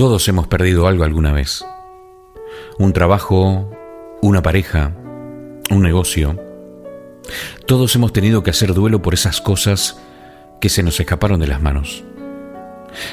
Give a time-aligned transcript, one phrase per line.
[0.00, 1.62] Todos hemos perdido algo alguna vez.
[2.78, 3.70] Un trabajo,
[4.22, 4.94] una pareja,
[5.70, 6.40] un negocio.
[7.66, 10.00] Todos hemos tenido que hacer duelo por esas cosas
[10.58, 12.02] que se nos escaparon de las manos.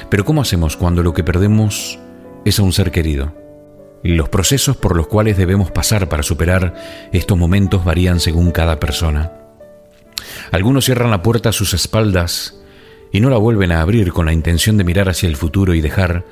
[0.08, 1.98] Pero ¿cómo hacemos cuando lo que perdemos
[2.46, 3.34] es a un ser querido?
[4.02, 6.74] Los procesos por los cuales debemos pasar para superar
[7.12, 9.30] estos momentos varían según cada persona.
[10.52, 12.58] Algunos cierran la puerta a sus espaldas
[13.12, 15.82] y no la vuelven a abrir con la intención de mirar hacia el futuro y
[15.82, 16.24] dejar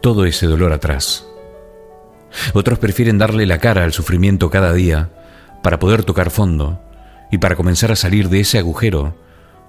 [0.00, 1.26] todo ese dolor atrás.
[2.52, 5.10] Otros prefieren darle la cara al sufrimiento cada día
[5.62, 6.80] para poder tocar fondo
[7.30, 9.16] y para comenzar a salir de ese agujero,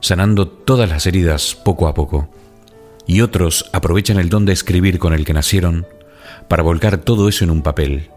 [0.02, 2.30] sanando todas las heridas poco a poco.
[3.06, 5.88] Y otros aprovechan el don de escribir con el que nacieron
[6.48, 8.12] para volcar todo eso en un papel,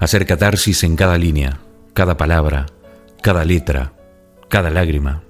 [0.00, 1.58] hacer catarsis en cada línea,
[1.92, 2.66] cada palabra,
[3.22, 3.92] cada letra,
[4.48, 5.22] cada lágrima.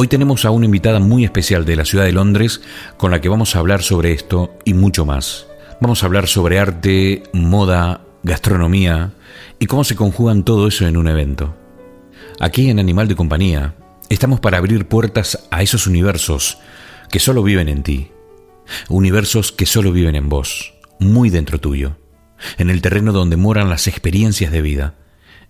[0.00, 2.60] Hoy tenemos a una invitada muy especial de la ciudad de Londres
[2.98, 5.48] con la que vamos a hablar sobre esto y mucho más.
[5.80, 9.10] Vamos a hablar sobre arte, moda, gastronomía
[9.58, 11.56] y cómo se conjugan todo eso en un evento.
[12.38, 13.74] Aquí en Animal de Compañía
[14.08, 16.58] estamos para abrir puertas a esos universos
[17.10, 18.12] que solo viven en ti,
[18.88, 21.96] universos que solo viven en vos, muy dentro tuyo,
[22.56, 24.94] en el terreno donde moran las experiencias de vida,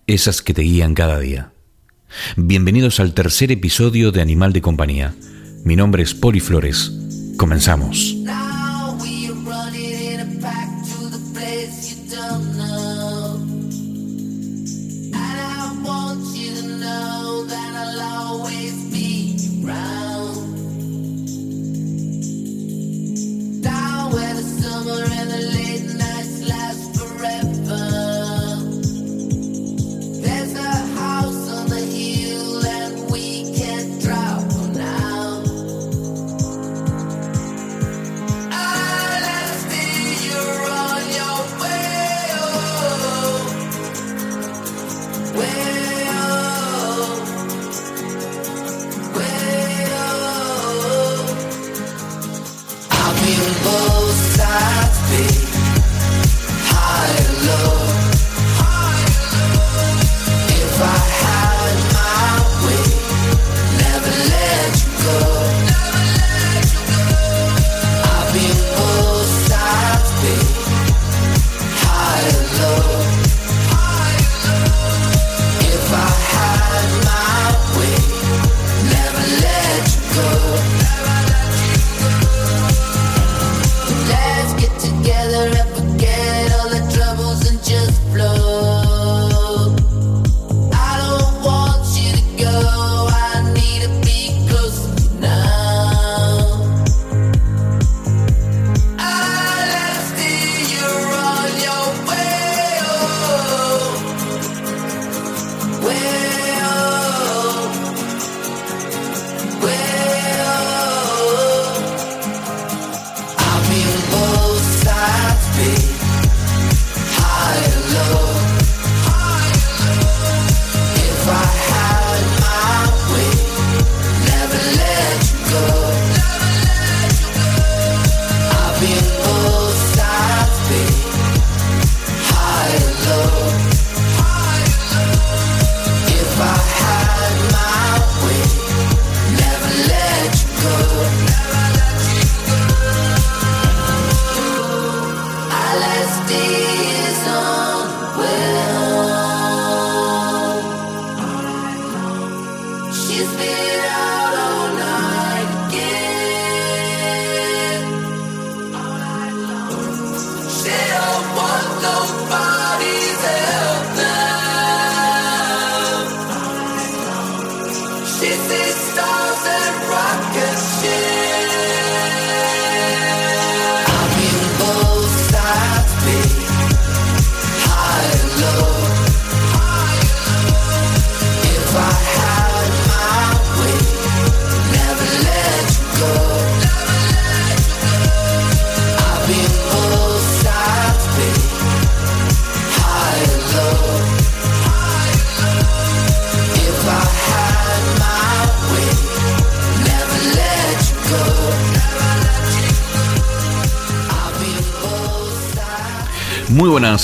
[0.06, 1.53] esas que te guían cada día.
[2.37, 5.14] Bienvenidos al tercer episodio de Animal de Compañía.
[5.64, 6.92] Mi nombre es Poli Flores.
[7.37, 8.17] Comenzamos.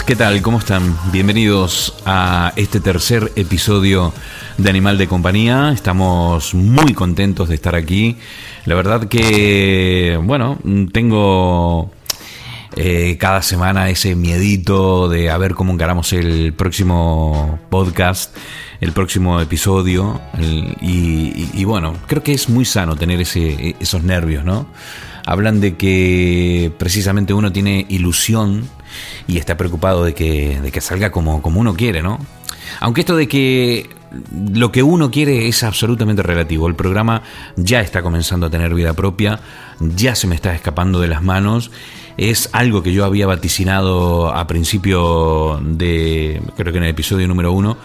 [0.06, 0.42] ¿Qué tal?
[0.42, 0.96] ¿Cómo están?
[1.12, 4.12] Bienvenidos a este tercer episodio
[4.58, 5.72] de Animal de Compañía.
[5.72, 8.18] Estamos muy contentos de estar aquí.
[8.66, 10.58] La verdad que, bueno,
[10.92, 11.90] tengo
[12.76, 18.36] eh, cada semana ese miedito de a ver cómo encaramos el próximo podcast,
[18.80, 20.20] el próximo episodio.
[20.82, 24.66] y, bueno, creo que es muy sano tener ese, esos nervios, ¿no?
[25.26, 28.68] Hablan de que precisamente uno tiene ilusión
[29.26, 32.18] y está preocupado de que, de que salga como, como uno quiere, ¿no?
[32.80, 33.88] Aunque esto de que
[34.52, 36.68] lo que uno quiere es absolutamente relativo.
[36.68, 37.22] El programa
[37.56, 39.40] ya está comenzando a tener vida propia,
[39.80, 41.70] ya se me está escapando de las manos.
[42.16, 47.52] Es algo que yo había vaticinado a principio de, creo que en el episodio número
[47.52, 47.76] uno.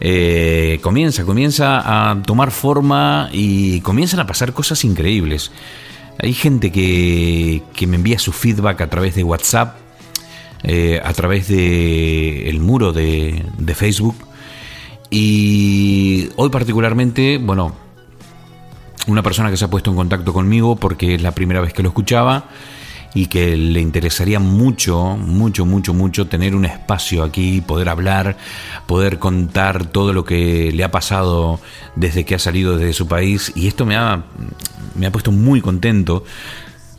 [0.00, 5.50] Eh, comienza, comienza a tomar forma y comienzan a pasar cosas increíbles.
[6.18, 9.76] Hay gente que, que me envía su feedback a través de WhatsApp,
[10.64, 14.16] eh, a través de el muro de, de Facebook.
[15.10, 17.74] Y hoy particularmente, bueno,
[19.06, 21.82] una persona que se ha puesto en contacto conmigo porque es la primera vez que
[21.82, 22.44] lo escuchaba
[23.14, 28.36] y que le interesaría mucho, mucho, mucho, mucho tener un espacio aquí, poder hablar,
[28.86, 31.60] poder contar todo lo que le ha pasado
[31.96, 33.52] desde que ha salido de su país.
[33.54, 34.24] Y esto me ha,
[34.94, 36.24] me ha puesto muy contento.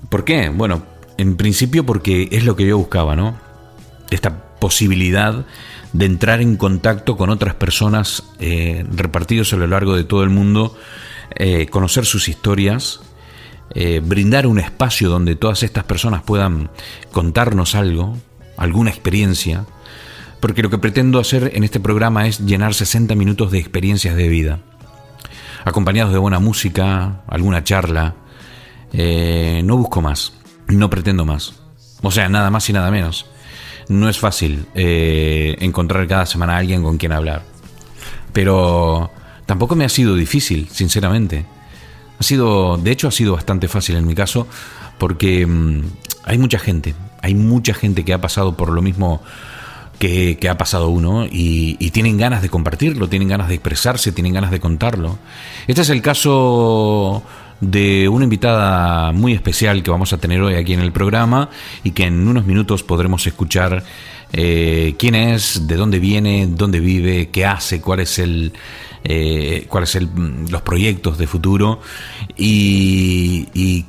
[0.09, 0.49] ¿Por qué?
[0.49, 0.83] Bueno,
[1.17, 3.37] en principio porque es lo que yo buscaba, ¿no?
[4.09, 5.45] Esta posibilidad
[5.93, 10.29] de entrar en contacto con otras personas eh, repartidos a lo largo de todo el
[10.29, 10.75] mundo,
[11.35, 13.01] eh, conocer sus historias,
[13.75, 16.69] eh, brindar un espacio donde todas estas personas puedan
[17.11, 18.17] contarnos algo,
[18.57, 19.65] alguna experiencia,
[20.39, 24.27] porque lo que pretendo hacer en este programa es llenar 60 minutos de experiencias de
[24.27, 24.59] vida,
[25.65, 28.15] acompañados de buena música, alguna charla.
[28.93, 30.33] no busco más,
[30.67, 31.61] no pretendo más,
[32.01, 33.25] o sea, nada más y nada menos
[33.89, 37.43] no es fácil eh, encontrar cada semana a alguien con quien hablar.
[38.31, 39.11] Pero
[39.45, 41.45] tampoco me ha sido difícil, sinceramente.
[42.19, 44.47] Ha sido, de hecho, ha sido bastante fácil en mi caso,
[44.97, 45.81] porque mm,
[46.25, 49.21] hay mucha gente, hay mucha gente que ha pasado por lo mismo
[49.99, 54.33] que, ha pasado uno y, y, tienen ganas de compartirlo, tienen ganas de expresarse, tienen
[54.33, 55.17] ganas de contarlo.
[55.67, 57.23] Este es el caso
[57.61, 61.49] de una invitada muy especial que vamos a tener hoy aquí en el programa
[61.83, 63.83] y que en unos minutos podremos escuchar
[64.31, 68.53] eh, quién es, de dónde viene, dónde vive, qué hace, cuál es el,
[69.03, 71.79] eh, cuáles son los proyectos de futuro
[72.37, 73.85] y, y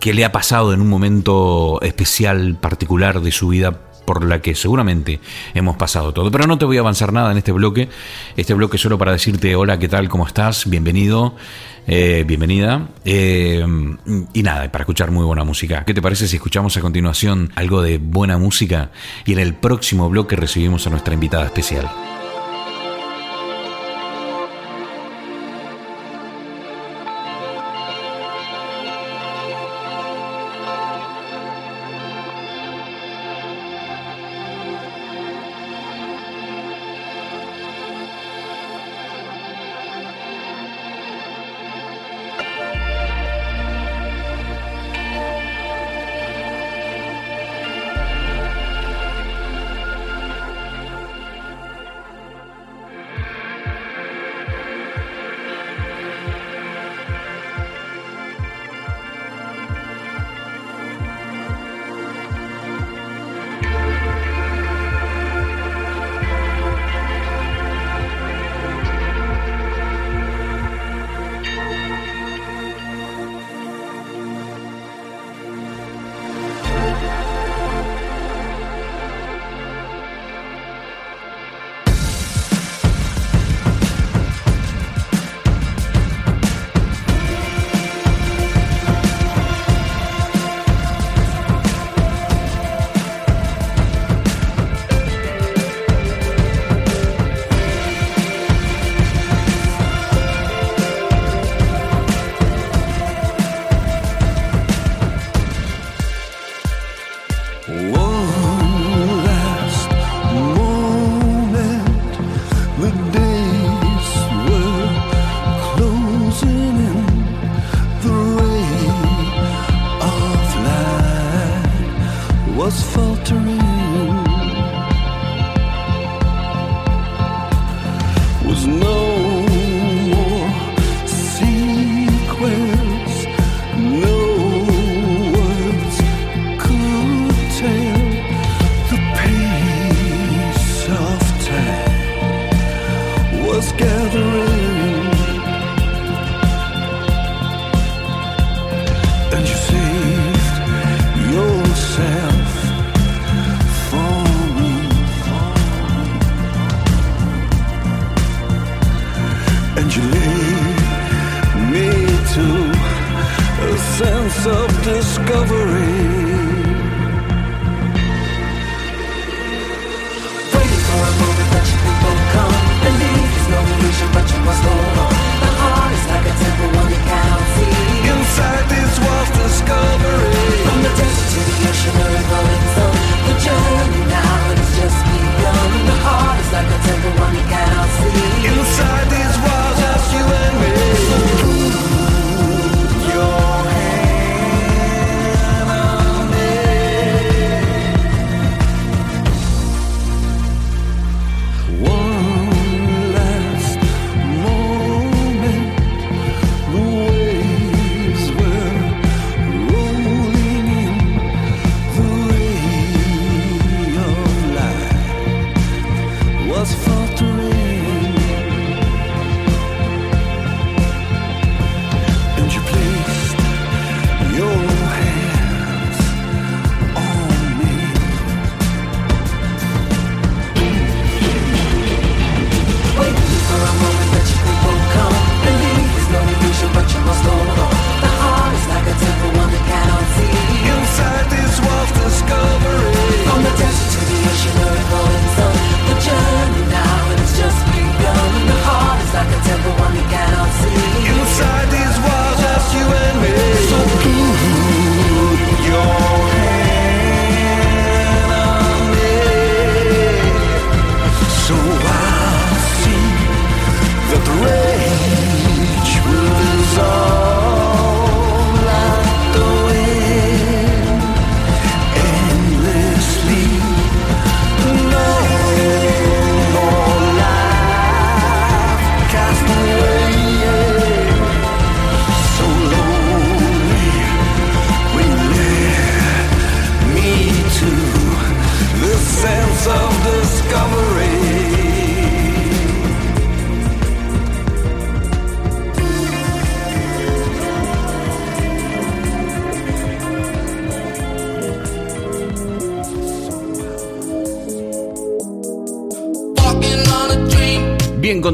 [0.00, 4.54] qué le ha pasado en un momento especial, particular de su vida por la que
[4.54, 5.20] seguramente
[5.52, 6.30] hemos pasado todo.
[6.30, 7.90] Pero no te voy a avanzar nada en este bloque.
[8.38, 10.08] Este bloque solo para decirte hola, ¿qué tal?
[10.08, 10.68] ¿Cómo estás?
[10.68, 11.36] Bienvenido.
[11.86, 12.88] Eh, bienvenida.
[13.04, 13.62] Eh,
[14.32, 15.84] y nada, para escuchar muy buena música.
[15.84, 18.92] ¿Qué te parece si escuchamos a continuación algo de buena música?
[19.26, 22.17] Y en el próximo bloque recibimos a nuestra invitada especial.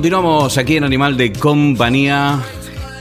[0.04, 2.38] Continuamos aquí en Animal de Compañía.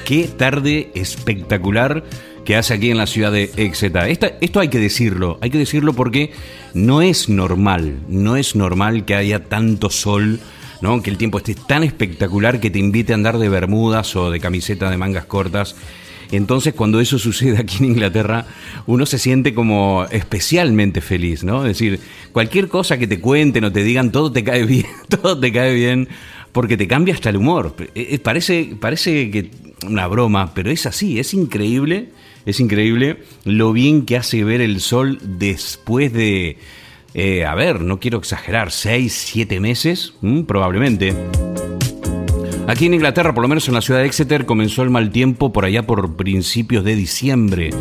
[0.05, 2.05] Qué tarde espectacular
[2.45, 4.07] que hace aquí en la ciudad de Exeter.
[4.39, 6.31] esto hay que decirlo, hay que decirlo porque
[6.73, 10.39] no es normal, no es normal que haya tanto sol,
[10.79, 11.01] ¿no?
[11.01, 14.39] que el tiempo esté tan espectacular que te invite a andar de bermudas o de
[14.39, 15.75] camiseta de mangas cortas.
[16.31, 18.45] Entonces, cuando eso sucede aquí en Inglaterra,
[18.87, 21.65] uno se siente como especialmente feliz, ¿no?
[21.65, 21.99] Es decir,
[22.31, 25.73] cualquier cosa que te cuenten o te digan, todo te cae bien, todo te cae
[25.73, 26.07] bien
[26.53, 27.75] porque te cambia hasta el humor.
[27.79, 29.51] Eh, eh, parece, parece que
[29.85, 32.09] una broma, pero es así, es increíble,
[32.45, 36.57] es increíble lo bien que hace ver el sol después de,
[37.13, 40.13] eh, a ver, no quiero exagerar, seis, siete meses,
[40.47, 41.13] probablemente.
[42.67, 45.51] Aquí en Inglaterra, por lo menos en la ciudad de Exeter, comenzó el mal tiempo
[45.51, 47.71] por allá por principios de diciembre.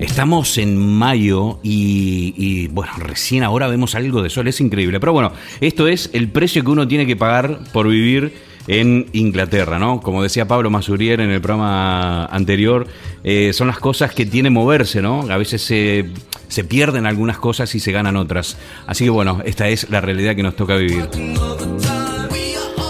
[0.00, 4.98] Estamos en mayo y, bueno, recién ahora vemos algo de sol, es increíble.
[4.98, 8.32] Pero bueno, esto es el precio que uno tiene que pagar por vivir
[8.66, 10.00] en Inglaterra, ¿no?
[10.00, 12.86] Como decía Pablo Masurier en el programa anterior,
[13.24, 15.22] eh, son las cosas que tiene moverse, ¿no?
[15.30, 16.08] A veces se,
[16.48, 18.56] se pierden algunas cosas y se ganan otras.
[18.86, 21.08] Así que bueno, esta es la realidad que nos toca vivir.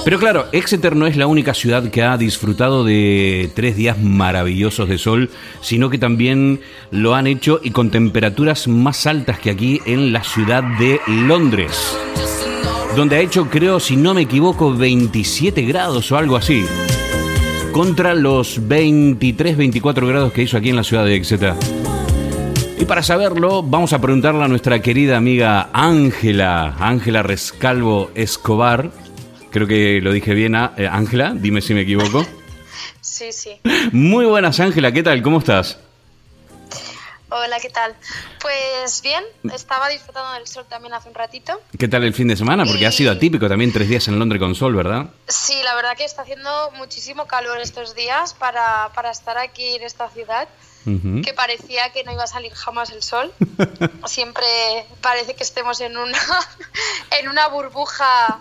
[0.04, 4.88] Pero claro, Exeter no es la única ciudad que ha disfrutado de tres días maravillosos
[4.88, 5.30] de sol,
[5.60, 10.24] sino que también lo han hecho y con temperaturas más altas que aquí en la
[10.24, 11.96] ciudad de Londres,
[12.96, 16.64] donde ha hecho, creo, si no me equivoco, 27 grados o algo así,
[17.72, 21.54] contra los 23, 24 grados que hizo aquí en la ciudad de Exeter.
[22.80, 28.90] Y para saberlo, vamos a preguntarle a nuestra querida amiga Ángela, Ángela Rescalvo Escobar,
[29.50, 32.24] Creo que lo dije bien, ah, eh, Ángela, dime si me equivoco.
[33.00, 33.60] Sí, sí.
[33.92, 35.22] Muy buenas, Ángela, ¿qué tal?
[35.22, 35.78] ¿Cómo estás?
[37.30, 37.94] Hola, ¿qué tal?
[38.40, 41.60] Pues bien, estaba disfrutando del sol también hace un ratito.
[41.78, 42.64] ¿Qué tal el fin de semana?
[42.64, 45.06] Porque ha sido atípico también tres días en Londres con sol, ¿verdad?
[45.28, 49.82] Sí, la verdad que está haciendo muchísimo calor estos días para, para estar aquí en
[49.82, 50.48] esta ciudad.
[50.84, 53.32] que parecía que no iba a salir jamás el sol.
[54.06, 54.46] Siempre
[55.00, 56.18] parece que estemos en una,
[57.20, 58.40] en una burbuja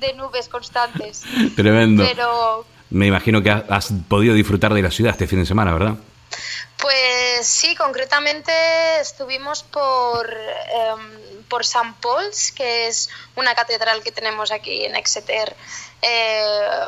[0.00, 1.22] de nubes constantes.
[1.56, 2.04] Tremendo.
[2.06, 2.64] Pero...
[2.90, 5.94] Me imagino que has podido disfrutar de la ciudad este fin de semana, ¿verdad?
[6.76, 8.52] Pues sí, concretamente
[9.00, 11.94] estuvimos por, em, por St.
[12.00, 15.54] Paul's, que es una catedral que tenemos aquí en Exeter,
[16.02, 16.44] eh,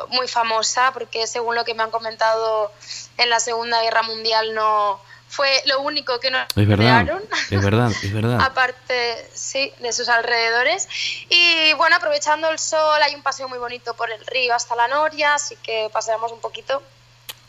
[0.09, 2.73] muy famosa, porque según lo que me han comentado
[3.19, 4.99] en la Segunda Guerra Mundial no
[5.33, 7.09] fue lo único que nos es verdad,
[7.51, 8.39] Es verdad, es verdad.
[8.43, 10.87] Aparte, sí, de sus alrededores.
[11.31, 14.89] Y bueno, aprovechando el sol, hay un paseo muy bonito por el río hasta la
[14.89, 16.83] Noria, así que paseamos un poquito.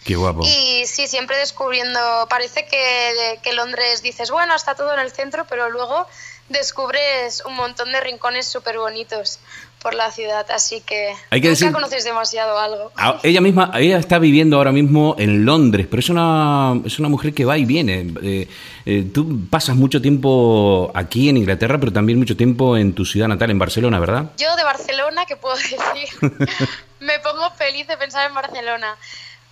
[0.06, 0.44] Qué guapo.
[0.46, 2.00] Y sí, siempre descubriendo,
[2.30, 6.08] parece que, que Londres dices, bueno, está todo en el centro, pero luego
[6.48, 9.40] descubres un montón de rincones súper bonitos
[9.84, 12.92] por la ciudad, así que, Hay que nunca conoces demasiado algo.
[12.96, 17.10] Ah, ella misma, ella está viviendo ahora mismo en Londres, pero es una, es una
[17.10, 18.14] mujer que va y viene.
[18.24, 18.48] Eh,
[18.86, 23.28] eh, tú pasas mucho tiempo aquí en Inglaterra, pero también mucho tiempo en tu ciudad
[23.28, 24.32] natal, en Barcelona, ¿verdad?
[24.38, 25.78] Yo de Barcelona, ¿qué puedo decir?
[27.02, 28.96] Me pongo feliz de pensar en Barcelona.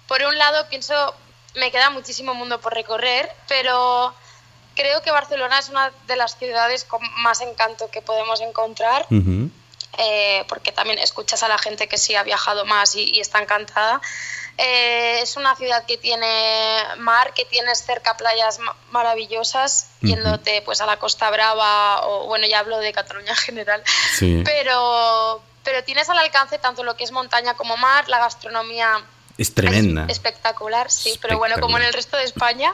[0.08, 0.96] Por un lado, pienso,
[1.56, 4.14] me queda muchísimo mundo por recorrer, pero
[4.76, 9.06] creo que Barcelona es una de las ciudades con más encanto que podemos encontrar.
[9.98, 14.02] Eh, porque también escuchas a la gente que sí ha viajado más y, está encantada.
[14.58, 18.60] Eh, es una ciudad que tiene mar, que tienes cerca playas
[18.92, 23.84] maravillosas, yéndote pues a la Costa Brava, o bueno, ya hablo de Cataluña en general,
[24.46, 29.04] pero, pero tienes al alcance tanto lo que es montaña como mar, la gastronomía
[29.38, 30.06] es tremenda.
[30.08, 32.74] espectacular, sí, pero bueno, como en el resto de España.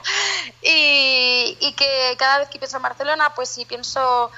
[0.61, 4.31] Y, y, que cada vez que pienso en Barcelona, pues sí pienso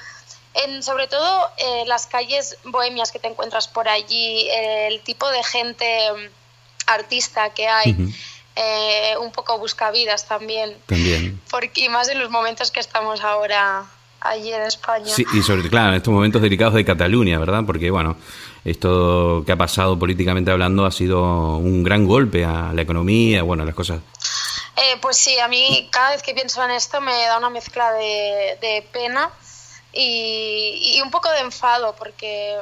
[0.54, 5.42] en sobre todo eh, las calles bohemias que te encuentras por allí, el tipo de
[5.44, 7.96] gente mm, artista que hay.
[8.56, 10.76] Eh, un poco buscavidas también.
[10.86, 11.40] También.
[11.50, 13.86] Porque, y más en los momentos que estamos ahora
[14.20, 15.06] allí en España.
[15.06, 17.62] Sí, y sobre todo, claro, en estos momentos delicados de Cataluña, ¿verdad?
[17.64, 18.16] Porque, bueno,
[18.64, 23.62] esto que ha pasado políticamente hablando ha sido un gran golpe a la economía, bueno,
[23.62, 24.00] a las cosas.
[24.76, 27.92] Eh, pues sí, a mí cada vez que pienso en esto me da una mezcla
[27.92, 29.30] de, de pena
[29.92, 32.56] y, un poco de enfado porque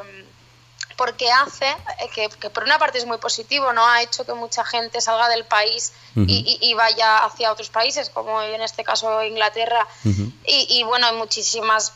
[0.96, 1.76] porque hace
[2.12, 3.86] que, por una parte es muy positivo, ¿no?
[3.86, 8.60] Ha hecho que mucha gente salga del país y, vaya hacia otros países, como en
[8.62, 9.86] este caso Inglaterra.
[10.44, 11.92] y, bueno, hay muchísimas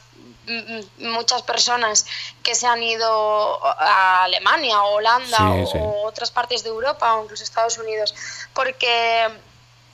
[0.99, 2.07] muchas personas
[2.43, 7.45] que se han ido a Alemania o Holanda o otras partes de Europa o incluso
[7.45, 8.15] Estados Unidos,
[8.53, 9.29] porque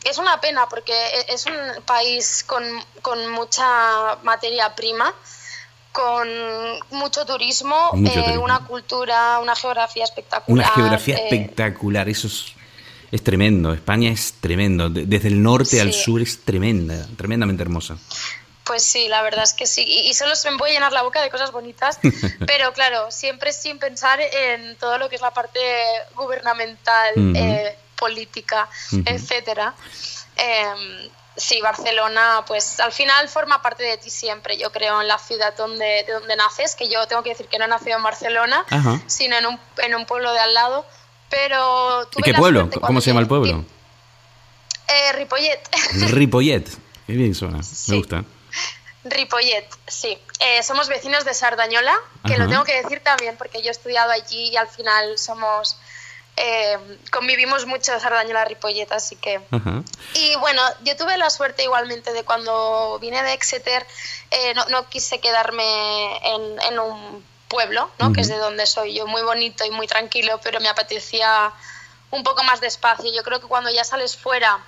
[0.05, 2.65] es una pena porque e-, es un país con,
[3.03, 5.15] con mucha materia prima,
[5.93, 6.29] con
[6.91, 10.67] mucho turismo, eh, una cultura, una geografía espectacular.
[10.67, 12.53] Una geografía eh, espectacular, eso es,
[13.11, 13.73] es, tremendo.
[13.73, 14.89] España es tremendo.
[14.89, 17.97] Desde el norte al sur es tremenda, tremendamente hermosa.
[18.65, 19.83] Pues sí, la verdad es que sí.
[19.83, 21.99] Y, solo se me puede llenar la boca de cosas bonitas,
[22.47, 25.59] pero claro, siempre sin pensar en todo lo que es la parte
[26.15, 27.15] gubernamental
[27.99, 28.69] política,
[29.05, 29.75] etcétera.
[30.37, 35.19] Em, sí, Barcelona, pues al final forma parte de ti siempre, yo creo, en la
[35.19, 38.03] ciudad donde, de donde naces, que yo tengo que decir que no he nacido en
[38.03, 38.65] Barcelona,
[39.07, 40.85] sino en un, en un pueblo de al lado,
[41.31, 42.09] pero...
[42.23, 42.69] ¿Qué pueblo?
[42.81, 43.65] ¿Cómo se llama el pueblo?
[44.89, 45.61] Eh, Ripollet.
[46.11, 46.69] Ripollet,
[47.07, 48.25] qué bien suena, me gusta.
[49.05, 50.19] Ripollet, sí.
[50.41, 51.95] Eh, somos vecinos de Sardañola,
[52.27, 55.79] que lo tengo que decir también porque yo he estudiado allí y al final somos
[56.41, 56.79] eh,
[57.11, 59.41] convivimos mucho Sardañola Ripollet, así que...
[60.15, 63.85] Y bueno, yo tuve la suerte igualmente de cuando vine de Exeter,
[64.31, 66.17] eh, no, quise quedarme
[66.69, 68.13] en, un pueblo, ¿no?
[68.13, 71.53] que es de donde soy yo, muy bonito y muy tranquilo, pero me apetecía
[72.11, 73.13] un poco más de espacio.
[73.13, 74.59] Yo creo que cuando ya sales fuera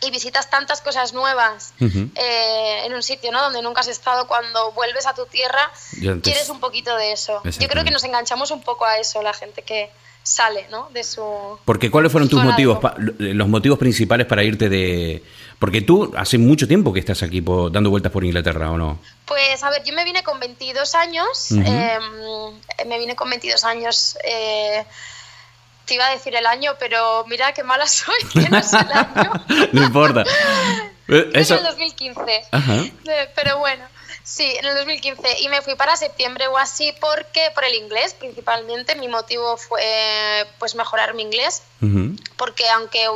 [0.00, 3.42] y visitas tantas cosas nuevas eh, en un sitio ¿no?
[3.42, 5.72] donde nunca has estado, cuando vuelves a tu tierra,
[6.22, 7.42] quieres un poquito de eso.
[7.44, 9.90] Yo creo que nos enganchamos un poco a eso, la gente que,
[10.22, 10.88] sale ¿no?
[10.92, 11.58] de su...
[11.64, 12.78] Porque ¿cuáles fueron tus motivos,
[13.18, 15.22] los motivos principales para irte de...
[15.58, 18.98] Porque tú hace mucho tiempo que estás aquí dando vueltas por Inglaterra, ¿o no?
[19.24, 24.16] Pues a ver, yo me vine con 22 años, em, me vine con 22 años,
[24.22, 24.84] eh,
[25.84, 29.32] te iba a decir el año, pero mira qué mala soy, que no el año.
[29.72, 30.24] no importa.
[31.32, 33.82] Es el 2015, eh, pero bueno.
[34.28, 38.12] Sí, en el 2015 y me fui para septiembre o así porque por el inglés
[38.12, 39.80] principalmente mi motivo fue
[40.58, 41.62] pues mejorar mi inglés.
[42.36, 43.06] Porque aunque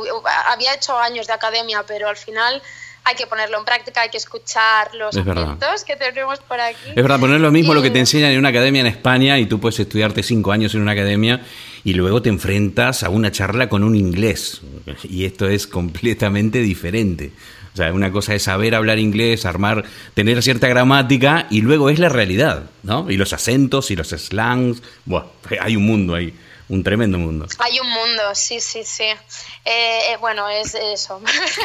[0.47, 2.63] había hecho años de academia pero al final
[3.03, 6.89] hay que ponerlo en práctica, hay que escuchar los acentos que tenemos por aquí.
[6.89, 9.45] Es verdad, poner lo mismo lo que te enseñan en una academia en España y
[9.45, 11.45] tú puedes estudiarte cinco años en una academia
[11.83, 14.61] y luego te enfrentas a una charla con un inglés.
[15.03, 17.33] Y esto es completamente diferente.
[17.73, 19.83] O sea, una cosa es saber hablar inglés, armar,
[20.13, 23.09] tener cierta gramática y luego es la realidad, ¿no?
[23.09, 24.83] Y los acentos y los slangs.
[25.05, 25.25] Buah,
[25.59, 26.37] hay un mundo ahí,
[26.69, 27.47] un tremendo mundo.
[27.57, 29.05] Hay un mundo, sí, sí, sí.
[29.05, 29.17] Eh,
[29.65, 31.19] eh, bueno, es eso.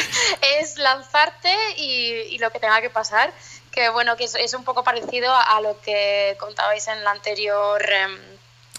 [0.61, 3.31] es lanzarte y, lo que tenga que pasar.
[3.71, 8.19] Que bueno, que es, un poco parecido a, lo que contabais en el anterior, em,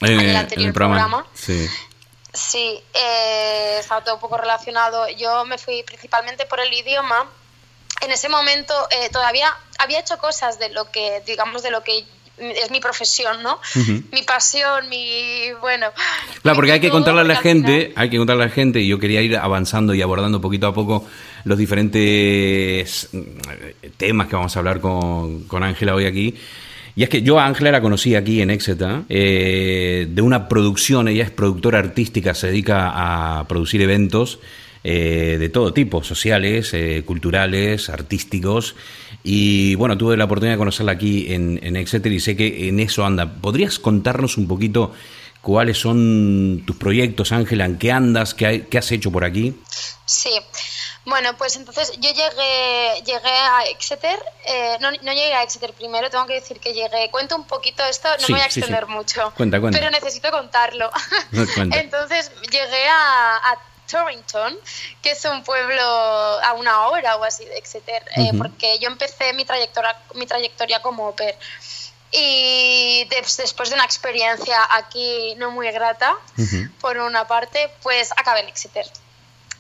[0.02, 1.28] en el eh, anterior programa.
[1.36, 1.68] Sí.
[2.34, 5.08] Sí, eh, estaba todo un poco relacionado.
[5.10, 7.28] Yo me fui principalmente por el idioma
[8.02, 12.06] en ese momento eh, todavía había hecho cosas de lo que, digamos, de lo que
[12.38, 13.60] es mi profesión, ¿no?
[14.12, 15.88] Mi pasión, mi, bueno...
[16.42, 18.88] Claro, porque hay que contarle a la gente, hay que contarle a la gente, y
[18.88, 21.06] yo quería ir avanzando y abordando poquito a poco
[21.44, 26.40] los diferentes mm, temas que vamos a hablar con Ángela hoy aquí.
[27.00, 31.08] Y es que yo a Ángela la conocí aquí en Exeter, eh, de una producción,
[31.08, 34.40] ella es productora artística, se dedica a producir eventos
[34.84, 38.76] eh, de todo tipo, sociales, eh, culturales, artísticos.
[39.24, 43.06] Y bueno, tuve la oportunidad de conocerla aquí en, Exeter y sé que en eso
[43.06, 43.32] anda.
[43.32, 44.92] ¿Podrías contarnos un poquito
[45.40, 47.64] cuáles son tus proyectos, Ángela?
[47.64, 48.34] ¿En qué andas?
[48.34, 49.56] ¿Qué, qué has hecho por aquí?
[50.06, 50.32] Sí.
[51.10, 56.08] Bueno, pues entonces yo llegué, llegué a Exeter, eh, no, no, llegué a Exeter primero,
[56.12, 59.34] tengo que decir que llegué, cuento un poquito esto, no me voy a extender mucho,
[59.36, 59.80] cuenta, cuenta.
[59.80, 60.92] pero necesito contarlo.
[61.72, 63.58] entonces llegué a,
[63.90, 64.56] Torrington,
[65.02, 69.34] que es un pueblo a una hora o así de Exeter, eh, porque yo empecé
[69.34, 71.16] mi trayectoria, mi trayectoria como au
[72.12, 76.16] Y después de una experiencia aquí no muy grata,
[76.80, 78.86] por una parte, pues acabé en Exeter.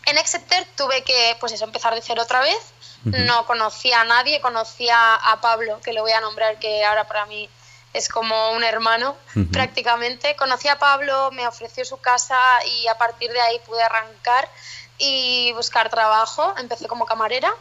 [0.05, 2.57] En Exeter tuve que, pues eso, empezar de cero otra vez.
[3.03, 7.25] No conocía a nadie, conocía a Pablo, que lo voy a nombrar, que ahora para
[7.27, 7.49] mí
[7.93, 9.15] es como un hermano
[9.51, 10.35] prácticamente.
[10.35, 14.49] Conocí a Pablo, me ofreció su casa y a partir de ahí pude arrancar
[14.97, 16.53] y buscar trabajo.
[16.57, 17.53] Empecé como camarera.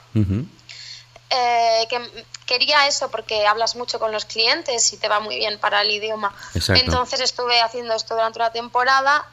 [1.30, 5.58] Eh, que quería eso porque hablas mucho con los clientes y te va muy bien
[5.58, 6.34] para el idioma.
[6.68, 9.26] Entonces estuve haciendo esto durante una temporada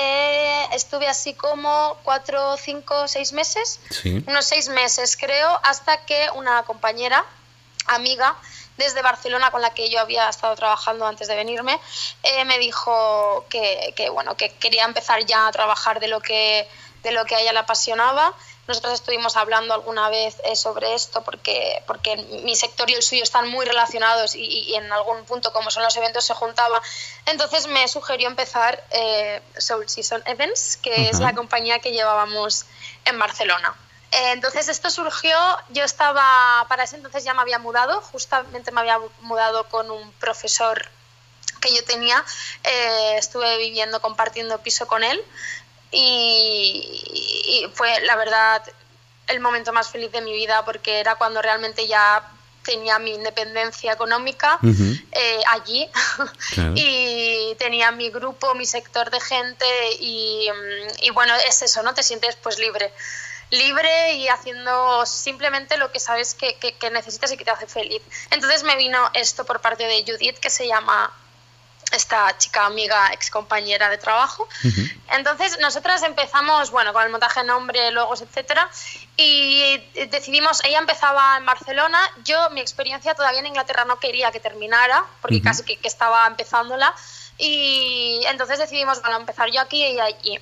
[0.00, 3.80] eh, estuve así como cuatro, cinco, seis meses,
[4.28, 7.24] unos seis meses creo, hasta que una compañera,
[7.86, 8.36] amiga,
[8.76, 11.80] desde Barcelona con la que yo había estado trabajando antes de venirme,
[12.22, 16.68] eh, me dijo que, que, bueno, que quería empezar ya a trabajar de lo que,
[17.02, 18.32] de lo que a ella le apasionaba
[18.68, 23.22] nosotros estuvimos hablando alguna vez eh, sobre esto porque, porque mi sector y el suyo
[23.22, 26.82] están muy relacionados y, en algún punto, como son los eventos, se juntaba.
[27.24, 32.66] Entonces me sugirió empezar eh, Soul Season Events, que es la compañía que llevábamos
[33.06, 33.74] en Barcelona.
[34.10, 35.34] Eh, entonces esto surgió,
[35.70, 40.12] yo estaba, para ese entonces ya me había mudado, justamente me había mudado con un
[40.12, 40.90] profesor
[41.62, 42.22] que yo tenía,
[43.16, 45.24] estuve viviendo, compartiendo piso con él
[45.90, 48.62] y, fue la verdad
[49.28, 52.22] el momento más feliz de mi vida porque era cuando realmente ya
[52.62, 55.88] tenía mi independencia económica eh, allí
[56.74, 59.66] y tenía mi grupo, mi sector de gente
[60.00, 61.94] y, mm, y, bueno, es eso, ¿no?
[61.94, 62.92] Te sientes pues libre.
[63.50, 67.66] Libre y haciendo simplemente lo que sabes que, que, que necesitas y que te hace
[67.66, 68.02] feliz.
[68.30, 71.10] Entonces me vino esto por parte de Judith que se llama
[71.92, 74.48] esta chica amiga, ex compañera de trabajo.
[75.10, 78.68] Entonces, nosotras empezamos, bueno, con el montaje de nombre, logos, etcétera,
[79.16, 79.78] y
[80.10, 85.04] decidimos, ella empezaba en Barcelona, yo mi experiencia todavía en Inglaterra no quería que terminara,
[85.22, 86.94] porque casi que, estaba empezándola,
[87.38, 90.38] y entonces decidimos, bueno, empezar yo aquí y ella allí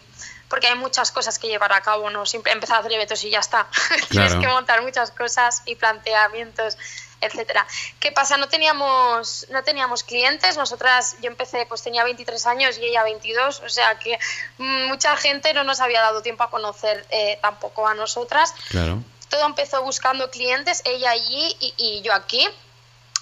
[0.49, 3.31] porque hay muchas cosas que llevar a cabo, no siempre empezar a hacer eventos y
[3.31, 3.67] ya está.
[4.11, 6.79] Tienes que montar muchas cosas y planteamientos
[7.21, 7.67] etcétera.
[8.01, 8.37] ¿Qué pasa?
[8.37, 13.61] No teníamos, no teníamos clientes, nosotras, yo empecé, pues tenía 23 años y ella 22,
[13.61, 14.19] o sea que
[14.59, 18.55] mucha gente no nos había dado tiempo a conocer eh, tampoco a nosotras.
[18.69, 19.03] Claro.
[19.29, 22.47] Todo empezó buscando clientes, ella allí y, yo aquí.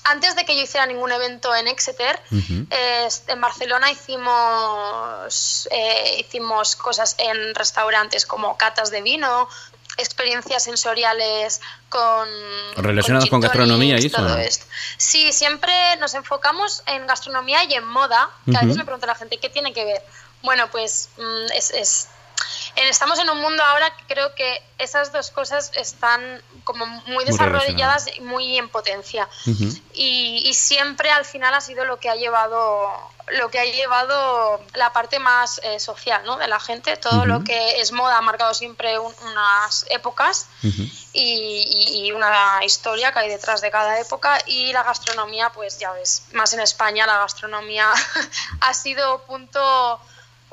[0.06, 7.14] Antes de que yo hiciera ningún evento en Exeter, en Barcelona hicimos, eh, hicimos cosas
[7.16, 9.48] en restaurantes como catas de vino,
[9.96, 12.28] experiencias sensoriales con
[12.76, 14.64] relacionadas con, gastronomía y eso
[14.96, 19.14] sí siempre nos enfocamos en gastronomía y en moda que a veces me pregunta la
[19.14, 20.02] gente qué tiene que ver
[20.42, 22.08] bueno pues mm, es
[22.76, 28.08] estamos en un mundo ahora que creo que esas dos cosas están como muy desarrolladas
[28.16, 29.28] y muy en potencia.
[29.92, 32.90] y, siempre al final ha sido lo que ha llevado
[33.28, 36.36] lo que ha llevado la parte más eh, social ¿no?
[36.36, 36.96] de la gente.
[36.96, 40.46] Todo lo que es moda ha marcado siempre unas épocas
[41.12, 44.38] y, y, una historia que hay detrás de cada época.
[44.46, 47.90] Y la gastronomía, pues ya ves, más en España la gastronomía
[48.60, 50.00] ha sido punto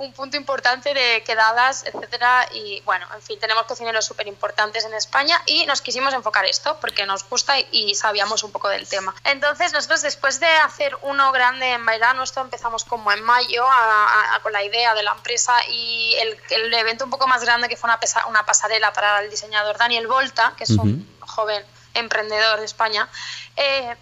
[0.01, 2.47] un punto importante de quedadas, etcétera.
[2.53, 6.77] Y bueno, en fin, tenemos cocineros súper importantes en España y nos quisimos enfocar esto
[6.81, 9.13] porque nos gusta y, sabíamos un poco del tema.
[9.23, 13.63] Entonces, nosotros después de hacer uno grande en verano, esto empezamos como en mayo
[14.41, 16.15] con la idea de la empresa y
[16.49, 20.07] el, evento un poco más grande que fue una, una pasarela para el diseñador Daniel
[20.07, 23.07] Volta, que es un joven emprendedor de España.
[23.55, 23.95] Eh,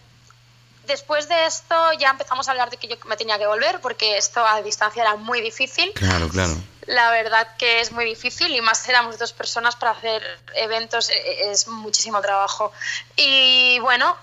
[0.90, 4.18] después de esto ya empezamos a hablar de que yo me tenía que volver porque
[4.18, 5.94] esto a distancia era muy difícil.
[5.94, 6.54] Claro, claro.
[6.88, 10.22] La verdad que es muy difícil y más éramos dos personas para hacer
[10.56, 12.74] eventos, e, e, es muchísimo trabajo.
[13.16, 14.18] Y bueno,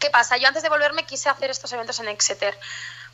[0.00, 0.36] ¿qué pasa?
[0.36, 2.58] Yo antes de volverme quise hacer estos eventos en Exeter.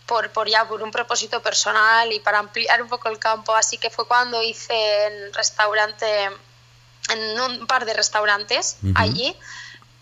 [0.07, 3.55] Por, por, ya por un propósito personal y para ampliar un poco el campo.
[3.55, 6.31] Así que fue cuando hice en restaurante,
[7.11, 9.37] en un par de restaurantes allí,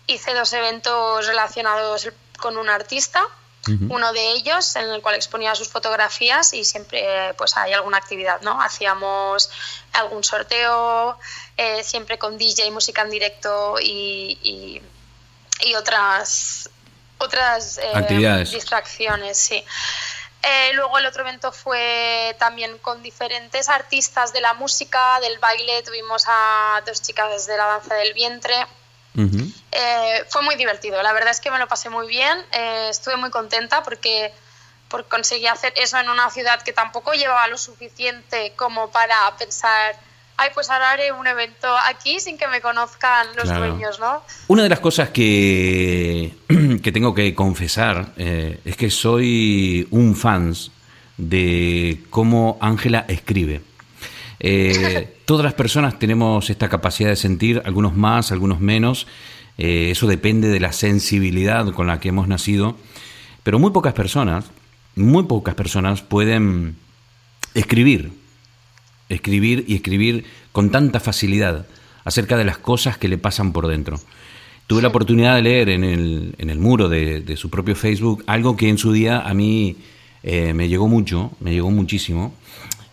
[0.07, 3.25] hice dos eventos relacionados con un artista,
[3.89, 8.41] uno de ellos en el cual exponía sus fotografías y siempre pues hay alguna actividad,
[8.41, 8.59] ¿no?
[8.59, 9.51] Hacíamos
[9.93, 11.19] algún sorteo,
[11.55, 14.81] eh, siempre con DJ, música en directo y,
[15.61, 16.69] y, otras,
[17.19, 19.63] otras eh, distracciones, sí.
[20.41, 25.83] Eh, luego el otro evento fue también con diferentes artistas de la música, del baile,
[25.83, 28.65] tuvimos a dos chicas de la danza del vientre,
[29.15, 33.17] eh, fue muy divertido, la verdad es que me lo pasé muy bien, eh, estuve
[33.17, 34.31] muy contenta porque,
[34.87, 39.97] porque conseguí hacer eso en una ciudad que tampoco llevaba lo suficiente como para pensar,
[40.37, 44.23] ay, pues ahora haré un evento aquí sin que me conozcan los dueños, ¿no?
[44.47, 46.33] Una de las cosas que,
[46.83, 50.55] que tengo que confesar eh, es que soy un fan
[51.17, 53.61] de cómo Ángela escribe.
[54.39, 59.05] Eh, todas las personas tenemos esta capacidad de sentir, algunos más, algunos menos.
[59.59, 62.75] Eh, eso depende de la sensibilidad con la que hemos nacido.
[63.43, 64.45] Pero muy pocas personas,
[64.95, 66.77] muy pocas personas pueden
[67.53, 68.11] escribir,
[69.07, 71.67] escribir y escribir con tanta facilidad
[72.05, 73.99] acerca de las cosas que le pasan por dentro.
[74.65, 78.57] Tuve la oportunidad de leer en el, en el muro de, su propio Facebook algo
[78.57, 79.75] que en su día a mí
[80.23, 82.33] eh, me llegó mucho, me llegó muchísimo,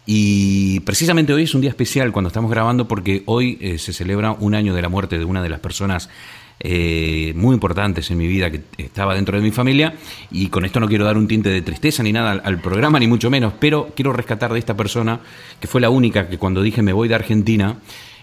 [0.06, 4.32] y precisamente hoy es un día especial cuando estamos grabando porque hoy eh, se celebra
[4.38, 6.08] un año de la muerte de una de las personas
[6.60, 9.94] eh, muy importantes en mi vida que estaba dentro de mi familia
[10.30, 13.08] y con esto no quiero dar un tinte de tristeza ni nada al, programa ni
[13.08, 15.20] mucho menos, pero quiero rescatar de esta persona
[15.60, 17.76] que fue la única que cuando dije me voy de Argentina,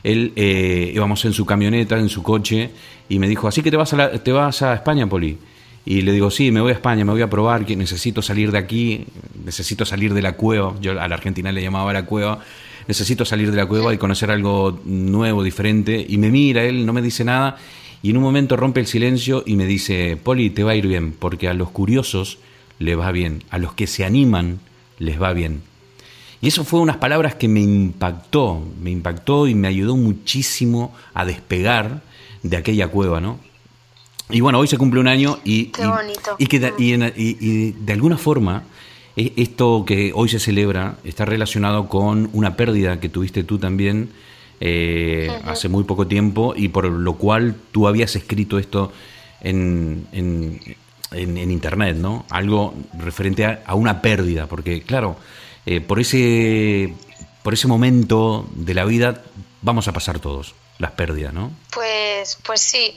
[0.04, 2.72] él eh, íbamos en su camioneta, en su coche
[3.10, 5.38] y me dijo, así que te vas a, te vas a España, Poli.
[5.86, 8.58] Y le digo, sí, me voy a España, me voy a probar, necesito salir de
[8.58, 9.06] aquí,
[9.44, 10.76] necesito salir de la cueva.
[10.80, 12.40] Yo a la Argentina le llamaba la cueva.
[12.88, 16.06] Necesito salir de la cueva y conocer algo nuevo, diferente.
[16.08, 17.58] Y me mira, él no me dice nada.
[18.02, 20.88] Y en un momento rompe el silencio y me dice, Poli, te va a ir
[20.88, 22.38] bien, porque a los curiosos
[22.80, 24.60] les va bien, a los que se animan
[25.00, 25.62] les va bien.
[26.42, 31.24] Y eso fue unas palabras que me impactó, me impactó y me ayudó muchísimo a
[31.24, 32.02] despegar
[32.42, 33.40] de aquella cueva, ¿no?
[34.30, 35.72] Y bueno, hoy se cumple un año y,
[36.38, 38.64] y, que de, y, de alguna forma
[39.16, 44.12] e, esto que hoy se celebra está relacionado con una pérdida que tuviste tú también
[44.60, 48.94] eh, hace muy poco tiempo y por lo cual tú habías escrito esto
[49.42, 50.78] en, en,
[51.12, 52.26] en, internet, ¿no?
[52.30, 55.18] Algo referente a, una pérdida, porque claro,
[55.66, 56.94] eh, por, ese,
[57.44, 59.22] por ese momento de la vida
[59.62, 61.52] vamos a pasar todos las pérdidas, ¿no?
[61.74, 62.96] Pues, pues sí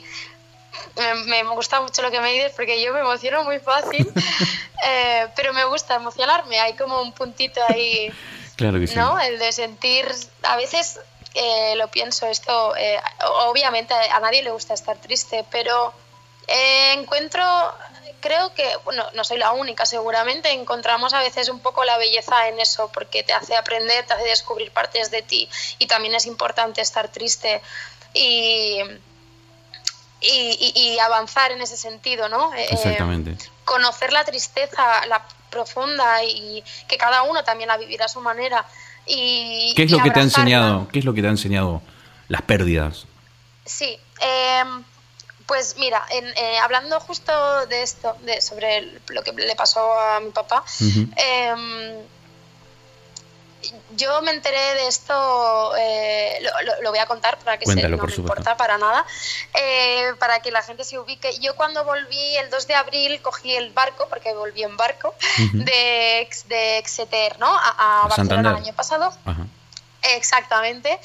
[1.25, 4.11] me, gusta mucho lo que me dices porque yo me emociono muy fácil,
[4.85, 8.11] eh, pero me gusta emocionarme, hay como un puntito ahí,
[8.55, 8.95] claro que sí.
[8.95, 9.19] ¿no?
[9.19, 10.07] El de sentir,
[10.43, 10.99] a veces
[11.33, 12.99] eh, lo pienso esto, eh,
[13.47, 15.93] obviamente a nadie le gusta estar triste, pero
[16.93, 17.43] encuentro,
[18.19, 22.47] creo que, bueno, no soy la única seguramente, encontramos a veces un poco la belleza
[22.47, 26.25] en eso porque te hace aprender, te hace descubrir partes de ti y también es
[26.25, 27.61] importante estar triste
[28.13, 28.79] y
[30.21, 32.53] y, avanzar en ese sentido, ¿no?
[32.53, 33.37] Eh, Exactamente.
[33.65, 38.65] conocer la tristeza, la profunda y que cada uno también la vivirá a su manera.
[39.05, 40.87] Y, ¿Qué es lo que te ha enseñado?
[40.91, 41.81] ¿Qué es lo que te ha enseñado
[42.27, 43.05] las pérdidas?
[43.65, 44.83] Sí, em,
[45.45, 50.31] pues mira, eh, hablando justo de esto, de, sobre lo que le pasó a mi
[50.31, 50.63] papá,
[53.95, 56.39] yo me enteré de esto, eh,
[56.81, 59.05] lo, voy a contar para que se, no me importa para nada,
[59.53, 61.37] eh, para que la gente se ubique.
[61.39, 65.13] Yo cuando volví el 2 de abril cogí el barco, porque volví en barco,
[65.53, 67.47] de, de Exeter, ¿no?
[67.47, 69.13] A, a Barcelona el año pasado.
[70.01, 70.99] Exactamente.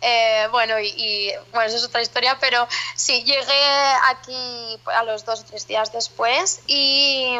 [0.00, 3.64] Eh, bueno, y, bueno, eso es otra historia, pero sí, llegué
[4.06, 7.36] aquí a los dos o tres días después y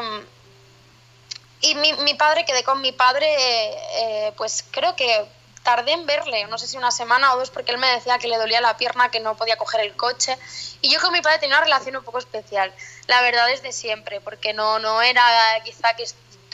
[1.61, 5.27] y mi, mi padre, quedé con mi padre, eh, pues creo que
[5.63, 8.29] tardé en verle, no sé si una semana o dos, porque él me decía que
[8.29, 10.39] le dolía la pierna, que no podía coger el coche.
[10.81, 12.73] Y yo con mi padre tenía una relación un poco especial,
[13.07, 15.23] la verdad es de siempre, porque no, no era
[15.65, 16.05] quizá que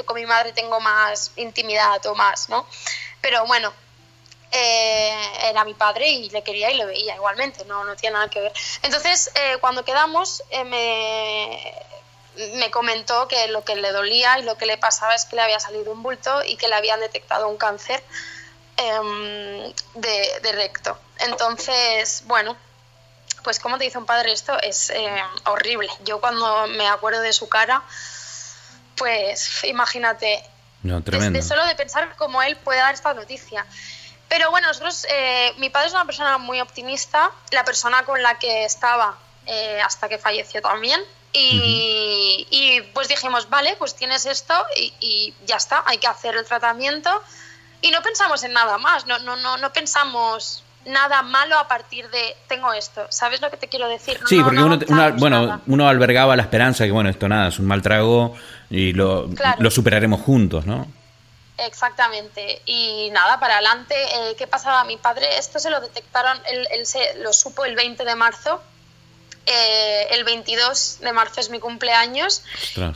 [0.04, 2.66] con mi madre tengo más intimidad o más, ¿no?
[3.20, 3.72] Pero bueno,
[4.50, 8.28] eh, era mi padre y le quería y le veía igualmente, no, no tiene nada
[8.28, 8.52] que ver.
[8.82, 11.74] Entonces, eh, cuando quedamos, me
[12.54, 15.42] me comentó que lo que le dolía y lo que le pasaba es que le
[15.42, 18.02] había salido un bulto y que le habían detectado un cáncer
[18.76, 20.98] em, de, recto.
[21.20, 22.56] Entonces, bueno,
[23.42, 25.88] pues como te dice un padre, esto es em, horrible.
[26.04, 27.82] Yo cuando me acuerdo de su cara,
[28.96, 30.44] pues imagínate,
[30.82, 31.02] no,
[31.42, 33.64] solo de pensar cómo él puede dar esta noticia.
[34.28, 38.38] Pero bueno, nosotros, eh, mi padre es una persona muy optimista, la persona con la
[38.38, 39.16] que estaba
[39.46, 41.00] eh, hasta que falleció también.
[41.36, 44.54] Y, pues dijimos, vale, pues tienes esto
[45.00, 47.10] y, ya está, hay que hacer el tratamiento.
[47.82, 52.08] Y no pensamos en nada más, no, no, no, no pensamos nada malo a partir
[52.10, 53.06] de tengo esto.
[53.10, 54.18] ¿Sabes lo que te quiero decir?
[54.26, 54.78] sí, porque uno,
[55.16, 58.34] bueno, uno albergaba la esperanza de que, bueno, esto nada, es un mal trago
[58.70, 60.86] y lo, lo superaremos juntos, ¿no?
[61.58, 62.62] Exactamente.
[62.64, 64.80] Y nada, para adelante, eh, ¿qué pasaba?
[64.80, 68.14] a Mi padre, esto se lo detectaron, él, él se lo supo el 20 de
[68.14, 68.62] marzo
[69.46, 72.42] eh, el 22 de marzo es mi cumpleaños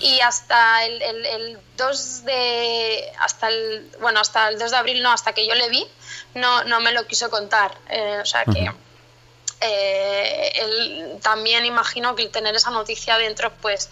[0.00, 5.12] y hasta el, el, 2 de hasta el bueno hasta el 2 de abril no
[5.12, 5.86] hasta que yo le vi
[6.34, 7.76] no no me lo quiso contar.
[7.90, 8.72] Eh, o sea que
[9.60, 13.90] eh, él también imagino que el tener esa noticia dentro pues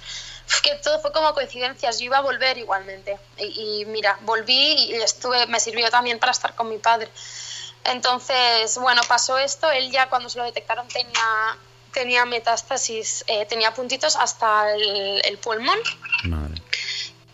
[0.62, 3.19] que todo fue como coincidencias yo iba a volver igualmente.
[3.37, 7.11] Y, y mira volví y estuve me sirvió también para estar con mi padre.
[7.85, 11.59] Entonces bueno pasó esto él ya cuando se lo detectaron tenía
[11.96, 15.78] tenía metástasis, eh, tenía puntitos hasta el, pulmón.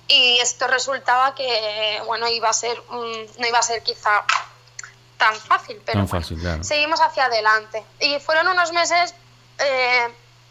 [0.07, 4.25] Y esto resultaba que, bueno, iba a ser, no iba a ser quizá
[5.19, 6.07] tan fácil, pero
[6.61, 7.83] seguimos hacia adelante.
[7.99, 9.15] Y fueron unos meses
[9.59, 10.09] eh,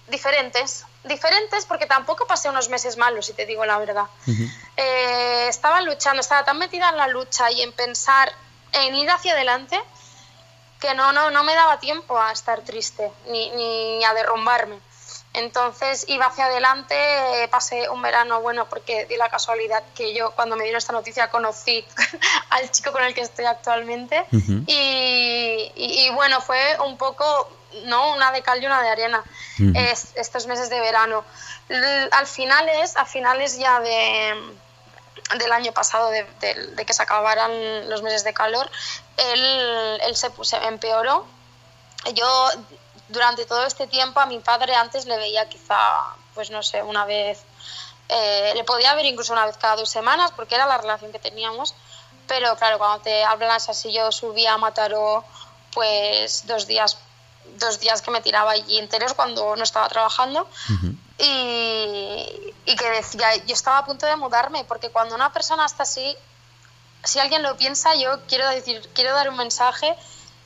[0.09, 4.07] diferentes, diferentes porque tampoco pasé unos meses malos, si te digo la verdad.
[4.75, 8.29] Eh, estaba luchando, estaba tan metida en la lucha y en pensar
[8.73, 9.81] en ir hacia adelante
[10.81, 14.79] que no, no, no me daba tiempo a estar triste ni, ni a derrumbarme.
[15.33, 20.31] Entonces iba hacia adelante, eh, pasé un verano bueno porque di la casualidad que yo
[20.31, 21.85] cuando me dieron esta noticia conocí
[22.49, 24.25] al chico con el que estoy actualmente
[24.67, 27.49] y, y, bueno, fue un poco,
[27.85, 28.11] ¿no?
[28.13, 29.23] Una de cal y una de arena
[30.15, 31.23] estos meses de verano.
[32.11, 34.35] Al finales, a finales ya de,
[35.37, 38.69] del año pasado, de, de, que se acabaran los meses de calor,
[39.17, 41.25] él, él se, puso, empeoró.
[42.13, 42.49] Yo
[43.07, 45.77] durante todo este tiempo a mi padre antes le veía quizá,
[46.33, 47.43] pues no sé, una vez,
[48.09, 51.19] eh, le podía ver incluso una vez cada dos semanas porque era la relación que
[51.19, 51.75] teníamos,
[52.27, 55.23] pero claro, cuando te hablas así, yo subía a Mataró
[55.73, 56.97] pues dos días,
[57.57, 60.47] dos días que me tiraba allí enteros cuando no estaba trabajando
[61.17, 65.83] y, y que decía, yo estaba a punto de mudarme porque cuando una persona está
[65.83, 66.17] así,
[67.03, 69.95] si alguien lo piensa, yo quiero decir, quiero dar un mensaje.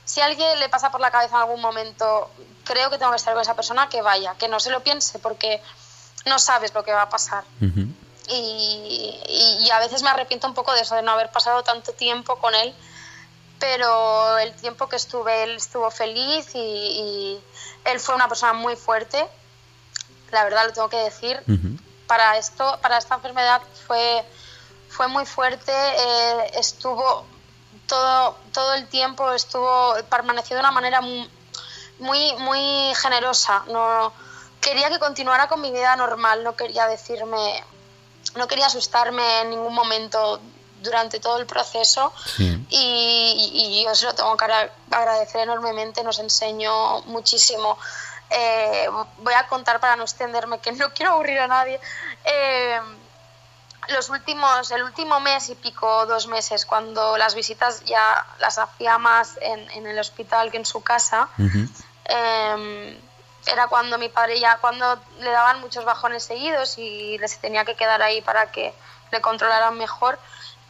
[0.04, 2.30] Si a alguien le pasa por la cabeza en algún momento,
[2.64, 5.18] creo que tengo que estar con esa persona, que vaya, que no se lo piense,
[5.18, 5.60] porque
[6.24, 7.44] no sabes lo que va a pasar.
[8.28, 9.20] y,
[9.60, 12.36] y, a veces me arrepiento un poco de eso, de no haber pasado tanto tiempo
[12.36, 12.74] con él,
[13.58, 17.40] pero el tiempo que estuve, él estuvo feliz y,
[17.84, 19.24] él fue una persona muy fuerte,
[20.32, 21.40] la verdad lo tengo que decir.
[22.08, 24.24] Para esto, para esta enfermedad fue
[24.96, 27.26] fue muy fuerte, eh, estuvo
[27.86, 31.28] todo, todo el tiempo, estuvo, permaneció de una manera muy,
[31.98, 33.62] muy, generosa.
[33.68, 34.12] No,
[34.60, 37.62] quería que continuara con mi vida normal, no quería decirme,
[38.36, 40.40] no quería asustarme en ningún momento
[40.86, 44.44] durante todo el proceso y, yo se lo tengo que
[44.90, 47.78] agradecer enormemente, nos enseñó muchísimo.
[48.30, 51.78] Eh, voy a contar para no extenderme, que no quiero aburrir a nadie.
[52.24, 52.80] Eh,
[53.88, 58.98] los últimos, el último mes y pico, dos meses, cuando las visitas ya las hacía
[58.98, 61.28] más en, en el hospital que en su casa,
[62.04, 62.98] em,
[63.46, 67.76] era cuando mi padre ya, cuando le daban muchos bajones seguidos y se tenía que
[67.76, 68.74] quedar ahí para que
[69.12, 70.18] le controlaran mejor,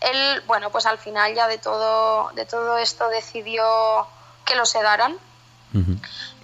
[0.01, 3.65] él, bueno, pues al final ya de todo, de todo esto decidió
[4.45, 5.17] que lo sedaran.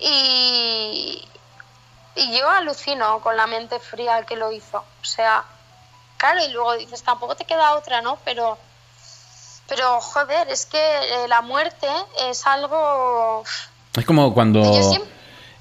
[0.01, 1.25] y,
[2.17, 4.79] y yo alucino con la mente fría que lo hizo.
[4.79, 5.45] O sea,
[6.19, 8.19] claro, y luego dices, tampoco te queda otra, ¿no?
[8.25, 8.59] Pero,
[9.69, 11.89] pero joder, es que eh, la muerte
[12.29, 13.45] es algo...
[13.95, 14.63] Es como cuando...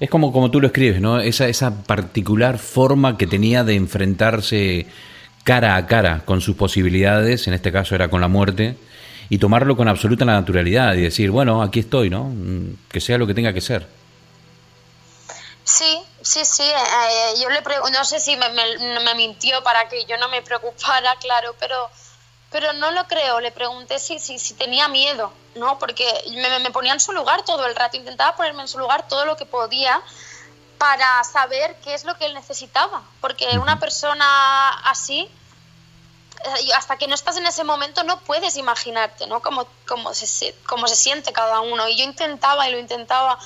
[0.00, 1.20] Es como, como tú lo escribes, ¿no?
[1.20, 4.88] Esa, esa particular forma que tenía de enfrentarse
[5.44, 8.76] cara a cara con sus posibilidades, en este caso era con la muerte,
[9.28, 12.24] y tomarlo con absoluta naturalidad y decir, bueno, aquí estoy, ¿no?
[12.24, 13.86] Mm, que sea lo que tenga que ser.
[15.64, 16.64] Sí, sí, sí.
[16.64, 17.62] Eh, yo le
[17.92, 21.88] no sé si me, me, mintió para que yo no me preocupara, claro, pero,
[22.50, 23.40] pero no lo creo.
[23.40, 25.78] Le pregunté si, si, si tenía miedo, ¿no?
[25.78, 26.04] Porque
[26.60, 29.36] me, ponía en su lugar todo el rato, intentaba ponerme en su lugar todo lo
[29.36, 30.00] que podía
[30.82, 35.30] para saber qué es lo que él necesitaba, porque una persona así
[36.44, 39.40] eh, hasta que no estás en ese momento no puedes imaginarte, ¿no?
[39.40, 41.86] Cómo, cómo, se, cómo se siente cada uno.
[41.86, 43.38] Y yo intentaba y lo intentaba,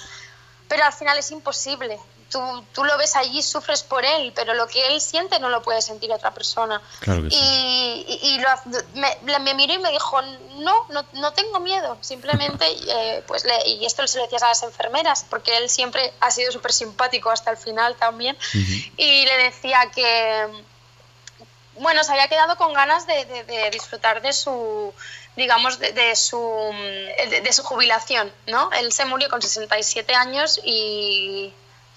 [0.67, 2.01] pero al final es imposible.
[2.31, 5.63] Tú, tú, lo ves allí, sufres por él, pero lo que él siente no lo
[5.63, 6.83] puede sentir otra persona.
[7.31, 8.41] y, y,
[8.95, 13.69] me, me, miró y me dijo, no, no, no tengo miedo, simplemente, eh, pues le,
[13.69, 17.31] y esto se lo decías a las enfermeras, porque él siempre ha sido súper simpático
[17.31, 18.37] hasta el final también,
[18.97, 20.49] y le decía que
[21.79, 24.93] bueno, se había quedado con ganas de, disfrutar de su,
[25.37, 26.41] digamos, de, su,
[27.43, 28.71] de, su jubilación, ¿no?
[28.73, 31.53] Él se murió con 67 años y,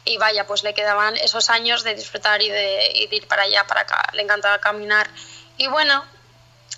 [0.10, 3.82] y vaya, pues le quedaban esos años de disfrutar y de, ir para allá, para
[3.82, 4.10] acá.
[4.14, 5.08] Le encantaba caminar.
[5.58, 6.04] Y bueno,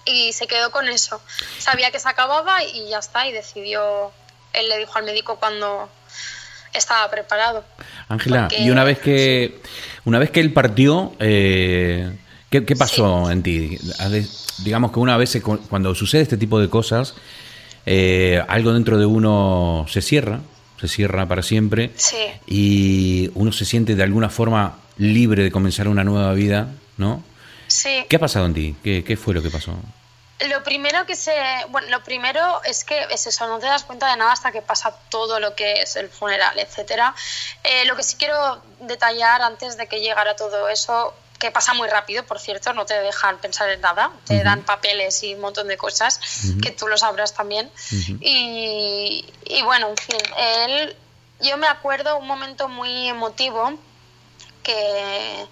[0.05, 1.21] y se quedó con eso.
[1.57, 4.11] Sabía que se acababa y ya está, y decidió,
[4.51, 5.89] él le dijo al médico cuando
[6.73, 7.63] estaba preparado.
[8.09, 9.61] Ángela, y una vez que,
[10.03, 12.13] una vez que él partió, eh,
[12.49, 13.77] ¿Qué, pasó en ti?
[14.57, 17.15] Digamos que una vez cuando sucede este tipo de cosas,
[17.85, 20.41] eh, algo dentro de uno se cierra,
[20.81, 21.91] se cierra para siempre
[22.47, 27.23] y uno se siente de alguna forma libre de comenzar una nueva vida, ¿no?
[27.67, 28.03] Sí.
[28.09, 28.75] ¿Qué ha pasado en ti?
[28.83, 29.75] ¿Qué, fue lo que pasó?
[30.49, 31.33] Lo primero que se,
[31.69, 34.63] bueno, lo primero es que es eso, no te das cuenta de nada hasta que
[34.63, 37.13] pasa todo lo que es el funeral, etcétera.
[37.63, 41.89] Eh, lo que sí quiero detallar antes de que llegara todo eso que pasa muy
[41.89, 45.67] rápido, por cierto, no te dejan pensar en nada, te dan papeles y un montón
[45.67, 46.19] de cosas
[46.61, 47.71] que tú lo sabrás también.
[48.19, 49.25] y,
[49.63, 50.95] bueno, en fin, él,
[51.39, 53.73] yo me acuerdo un momento muy emotivo
[54.61, 55.47] que,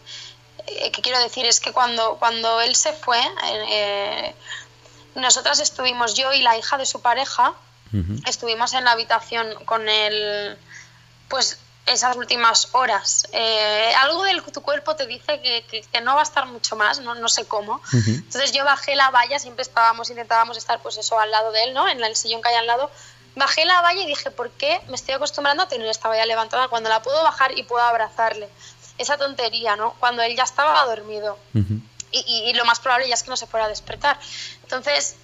[0.67, 3.19] eh, que quiero decir es que cuando, cuando él se fue,
[3.67, 4.35] eh,
[5.15, 7.53] nosotras estuvimos, yo y la hija de su pareja,
[8.27, 10.55] estuvimos en la habitación con él,
[11.29, 11.57] pues
[11.89, 13.27] esas últimas horas.
[13.31, 16.99] Eh, algo de tu cuerpo te dice que, que, no va a estar mucho más,
[16.99, 17.81] no, no sé cómo.
[17.91, 21.73] Entonces yo bajé la valla, siempre estábamos, intentábamos estar pues eso al lado de él,
[21.73, 21.87] ¿no?
[21.89, 22.91] En el sillón que hay al lado.
[23.35, 26.67] Bajé la valla y dije, ¿por qué me estoy acostumbrando a tener esta valla levantada
[26.67, 28.49] cuando la puedo bajar y puedo abrazarle?
[28.97, 29.95] Esa tontería, ¿no?
[29.99, 31.39] Cuando él ya estaba dormido.
[32.11, 34.19] y, y, lo más probable ya es que no se fuera a despertar.
[34.63, 35.15] Entonces,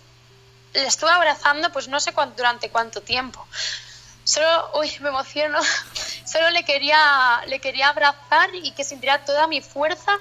[0.74, 3.46] le estuve abrazando pues no sé cuánto, durante cuánto tiempo
[4.26, 5.60] solo, uy, me emociono,
[6.26, 10.12] solo le quería, le quería abrazar y que sintiera toda mi fuerza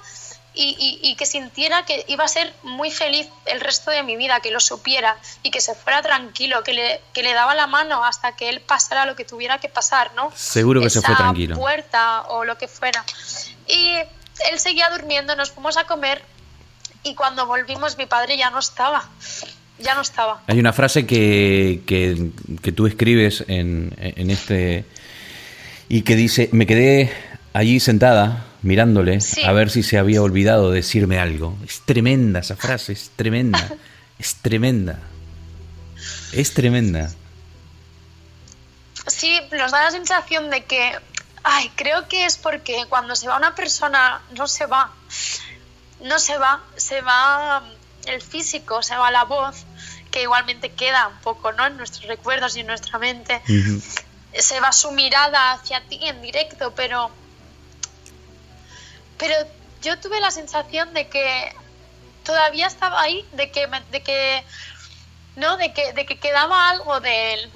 [0.56, 4.38] y, y, que sintiera que iba a ser muy feliz el resto de mi vida,
[4.38, 8.04] que lo supiera y que se fuera tranquilo, que le, que le daba la mano
[8.04, 10.30] hasta que él pasara lo que tuviera que pasar, ¿no?
[10.36, 11.56] Seguro que se fue tranquilo.
[11.56, 13.04] puerta o lo que fuera.
[13.66, 13.96] Y
[14.50, 16.24] él seguía durmiendo, nos fuimos a comer
[17.02, 19.08] y cuando volvimos mi padre ya no estaba
[19.78, 20.42] ya no estaba.
[20.46, 24.84] Hay una frase que, que, tú escribes en, en, este
[25.88, 27.12] y que dice, me quedé
[27.52, 31.56] allí sentada mirándole a ver si se había olvidado decirme algo.
[31.66, 33.68] Es tremenda esa frase, es tremenda,
[34.18, 34.98] es tremenda,
[36.32, 37.10] es tremenda.
[39.06, 40.92] Sí, nos da la sensación de que,
[41.42, 44.92] ay, creo que es porque cuando se va una persona no se va,
[46.02, 47.62] no se va, se va
[48.06, 49.64] el físico, se va la voz,
[50.10, 51.66] que igualmente queda un poco ¿no?
[51.66, 53.42] en nuestros recuerdos y en nuestra mente.
[54.32, 57.10] Se va su mirada hacia ti en directo, pero,
[59.18, 59.34] pero
[59.82, 61.54] yo tuve la sensación de que
[62.24, 64.44] todavía estaba ahí, de que, de que,
[65.36, 65.56] ¿no?
[65.56, 67.52] de que, de que quedaba algo de él.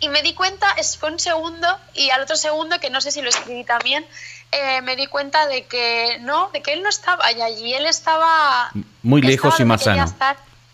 [0.00, 3.20] Y me di cuenta, fue un segundo, y al otro segundo, que no sé si
[3.20, 4.06] lo escribí también,
[4.52, 8.70] eh, me di cuenta de que no, de que él no estaba allí, él estaba
[9.02, 10.12] muy lejos y más sano.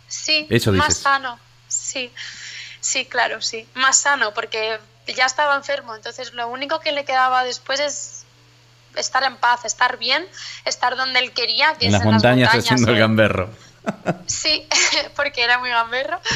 [0.08, 2.12] Sí, más sano, sí,
[2.80, 4.78] sí, claro, sí, más sano, porque
[5.14, 8.24] ya estaba enfermo, entonces lo único que le quedaba después es
[8.94, 10.26] estar en paz, estar bien,
[10.64, 13.50] estar donde él quería, que en las montañas, haciendo el gamberro.
[14.26, 14.66] Sí,
[15.16, 16.20] porque era muy gamberro.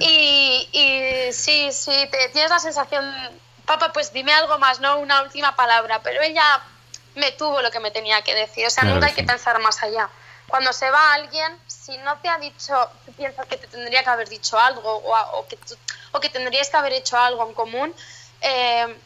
[0.00, 3.04] Y, y sí, sí, te, tienes la sensación
[3.66, 4.98] papá, pues dime algo más, ¿no?
[4.98, 6.62] Una última palabra, pero ella
[7.14, 9.82] me tuvo lo que me tenía que decir, o sea, nunca hay que pensar más
[9.82, 10.08] allá.
[10.48, 14.10] Cuando se va alguien, si no te ha dicho, tú piensas que te tendría que
[14.10, 15.58] haber dicho algo o, que,
[16.12, 17.94] o que tendrías que haber hecho algo en común,
[18.40, 18.96] eh,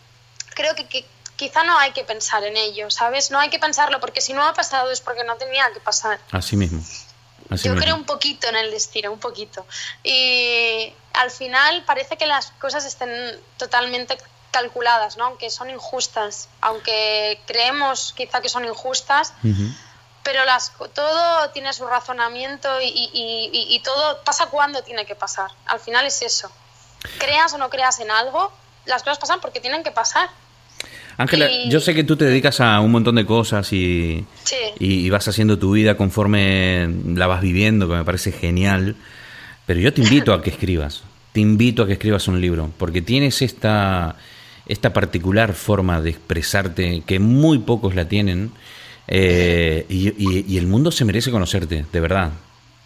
[0.54, 1.06] creo que,
[1.36, 3.30] quizá no hay que pensar en ello, ¿sabes?
[3.30, 6.20] No hay que pensarlo porque si no ha pasado es porque no tenía que pasar.
[6.32, 6.84] Así mismo.
[7.62, 9.66] Yo creo un poquito en el destino, un poquito.
[10.02, 14.18] Y al final parece que las cosas estén totalmente
[14.50, 15.24] calculadas, ¿no?
[15.26, 19.32] aunque son injustas, aunque creemos quizá que son injustas,
[20.22, 25.50] pero las, todo tiene su razonamiento y, todo pasa cuando tiene que pasar.
[25.66, 26.50] Al final es eso.
[27.18, 28.52] Creas o no creas en algo,
[28.86, 30.28] las cosas pasan porque tienen que pasar.
[31.16, 34.24] Ángela, yo sé que tú te dedicas a un montón de cosas y,
[34.78, 38.96] y, vas haciendo tu vida conforme la vas viviendo, que me parece genial.
[39.66, 41.02] Pero yo te invito a que escribas.
[41.32, 44.16] Te invito a que escribas un libro, porque tienes esta,
[44.70, 48.52] esta particular forma de expresarte que muy pocos la tienen.
[49.08, 52.30] Eh, y, y el mundo se merece conocerte, de verdad.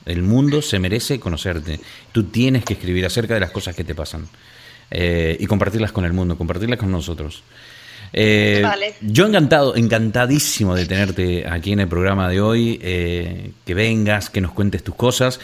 [0.06, 1.80] El mundo se merece conocerte.
[2.12, 4.26] Tú tienes que escribir acerca de las cosas que te pasan
[4.90, 7.42] eh, y compartirlas con el mundo, compartirlas con nosotros.
[8.12, 8.64] Eh,
[9.02, 14.52] yo encantado, encantadísimo de tenerte aquí en el programa de hoy, que vengas, que nos
[14.52, 15.40] cuentes tus cosas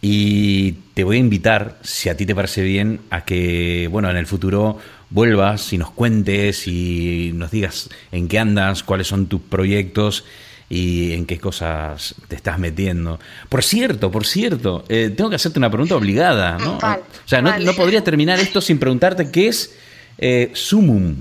[0.00, 4.16] y te voy a invitar, si a ti te parece bien, a que, bueno, en
[4.16, 4.78] el futuro
[5.10, 10.24] vuelvas y nos cuentes y nos digas en qué andas, cuáles son tus proyectos
[10.68, 13.18] y en qué cosas te estás metiendo.
[13.48, 16.76] Por cierto, por cierto, eh, tengo que hacerte una pregunta obligada, ¿no?
[16.76, 19.74] o sea, no, no, podría terminar esto sin preguntarte qué es
[20.18, 21.16] eh, Sumum.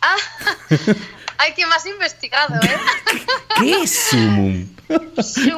[0.00, 0.16] Ah,
[1.38, 2.76] hay que más investigado, ¿eh?
[3.58, 4.68] ¿Qué es Sumum?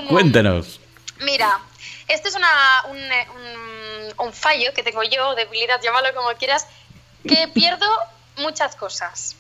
[0.09, 0.81] Cuéntanos.
[1.25, 1.61] Mira,
[2.09, 6.67] este es una, un, un, un fallo que tengo yo, debilidad, llámalo como quieras,
[7.27, 7.87] que pierdo
[8.37, 9.37] muchas cosas.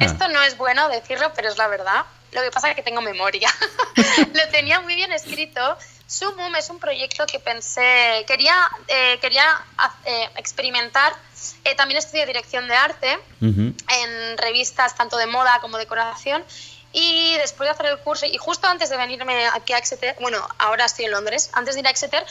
[0.00, 2.04] Esto no es bueno decirlo, pero es la verdad.
[2.32, 3.48] Lo que pasa es que tengo memoria.
[4.34, 5.78] Lo tenía muy bien escrito.
[6.08, 8.54] Sumum es un proyecto que pensé, quería,
[8.88, 9.44] eh, quería
[10.04, 11.14] eh, experimentar.
[11.64, 16.44] Eh, también estudié dirección de arte en revistas tanto de moda como decoración.
[16.92, 20.46] Y después de hacer el curso, y justo antes de venirme aquí a Exeter, bueno,
[20.58, 22.24] ahora estoy en Londres, antes de ir a Exeter,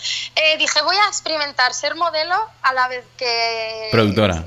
[0.58, 3.89] dije, voy a experimentar ser modelo a la vez que...
[3.91, 4.43] Productora.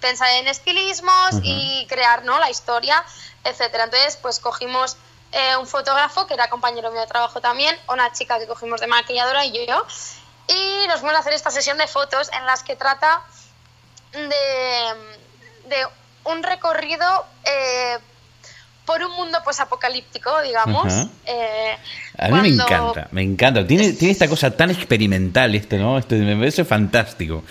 [0.00, 2.40] pensar en estilismos y crear ¿no?
[2.40, 3.04] la historia
[3.46, 3.84] etcétera.
[3.84, 4.96] Entonces, pues cogimos
[5.32, 8.86] eh, un fotógrafo que era compañero mío de trabajo también, una chica que cogimos de
[8.86, 9.86] maquilladora y yo,
[10.48, 13.22] y nos fuimos a hacer esta sesión de fotos en las que trata
[14.12, 15.86] de,
[16.24, 17.98] un recorrido eh,
[18.86, 21.08] por un mundo pues apocalíptico, digamos.
[21.26, 21.76] Eh,
[22.16, 23.66] a mí me encanta, me encanta.
[23.66, 25.98] Tiene, tiene esta cosa tan experimental esto, ¿no?
[25.98, 27.42] Esto me parece fantástico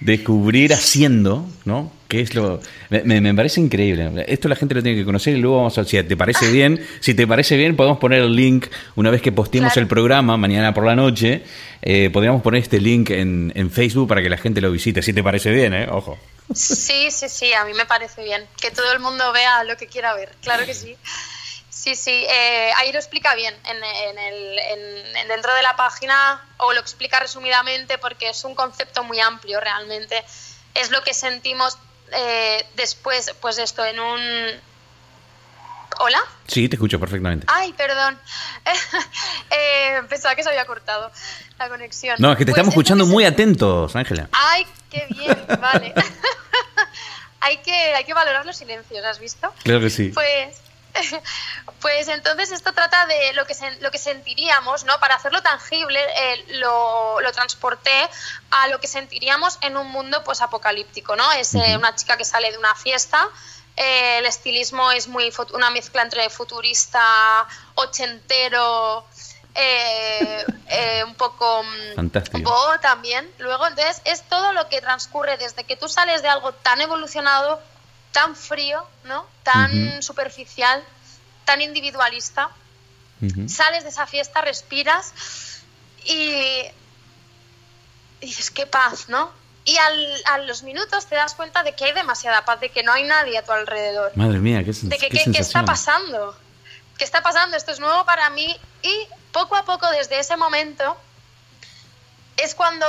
[0.00, 1.92] descubrir haciendo, ¿no?
[2.08, 2.60] Que es lo.
[2.90, 4.24] Me, me, parece increíble.
[4.28, 5.84] Esto la gente lo tiene que conocer y luego vamos a.
[5.84, 9.32] Si te parece bien, si te parece bien, podemos poner el link una vez que
[9.32, 11.42] posteemos el programa, mañana por la noche.
[11.82, 15.02] Eh, podríamos poner este link en, en, Facebook para que la gente lo visite.
[15.02, 15.88] Si te parece bien, ¿eh?
[15.90, 16.16] Ojo.
[16.54, 18.48] Sí, sí, sí, a mí me parece bien.
[18.60, 20.34] Que todo el mundo vea lo que quiera ver.
[20.42, 20.96] Claro que sí.
[21.68, 26.80] Sí, sí, eh, ahí lo explica bien en, el, dentro de la página o lo
[26.80, 30.24] explica resumidamente porque es un concepto muy amplio realmente.
[30.74, 31.78] Es lo que sentimos
[32.12, 34.60] eh, después, pues esto, en un...
[35.98, 36.20] ¿Hola?
[36.46, 37.46] Sí, te escucho perfectamente.
[37.48, 38.18] Ay, perdón.
[39.50, 41.10] eh, pensaba que se había cortado
[41.58, 42.16] la conexión.
[42.18, 44.28] No, es que te pues estamos escuchando muy atentos, Ángela.
[44.32, 45.94] Ay, qué bien, vale.
[47.40, 49.52] hay, que, hay que valorar los silencios, ¿has visto?
[49.62, 50.10] Claro que sí.
[50.14, 50.60] Pues
[51.80, 54.98] Pues entonces esto trata de lo que, lo que sentiríamos, ¿no?
[54.98, 58.08] Para hacerlo tangible, eh, lo, lo, transporté
[58.50, 61.30] a lo que sentiríamos en un mundo pues apocalíptico, ¿no?
[61.32, 63.28] Es eh, una chica que sale de una fiesta,
[63.76, 69.06] eh, el estilismo es muy una mezcla entre futurista, ochentero,
[71.06, 72.50] un poco mm, Fantástico.
[72.50, 73.30] Bo también.
[73.38, 77.60] Luego, entonces, es todo lo que transcurre desde que tú sales de algo tan evolucionado
[78.16, 79.26] tan frío, ¿no?
[79.42, 80.82] Tan superficial,
[81.44, 82.48] tan individualista.
[83.46, 85.12] Sales de esa fiesta, respiras
[86.06, 86.62] y,
[88.22, 89.30] dices, qué paz, ¿no?
[89.66, 92.92] Y a los minutos te das cuenta de que hay demasiada paz, de que no
[92.92, 94.12] hay nadie a tu alrededor.
[94.16, 96.36] Madre mía, qué, de que, qué, está pasando.
[96.96, 97.56] ¿Qué está pasando?
[97.56, 98.56] Esto es nuevo para mí.
[98.82, 100.96] Y poco a poco, desde ese momento,
[102.36, 102.86] es cuando,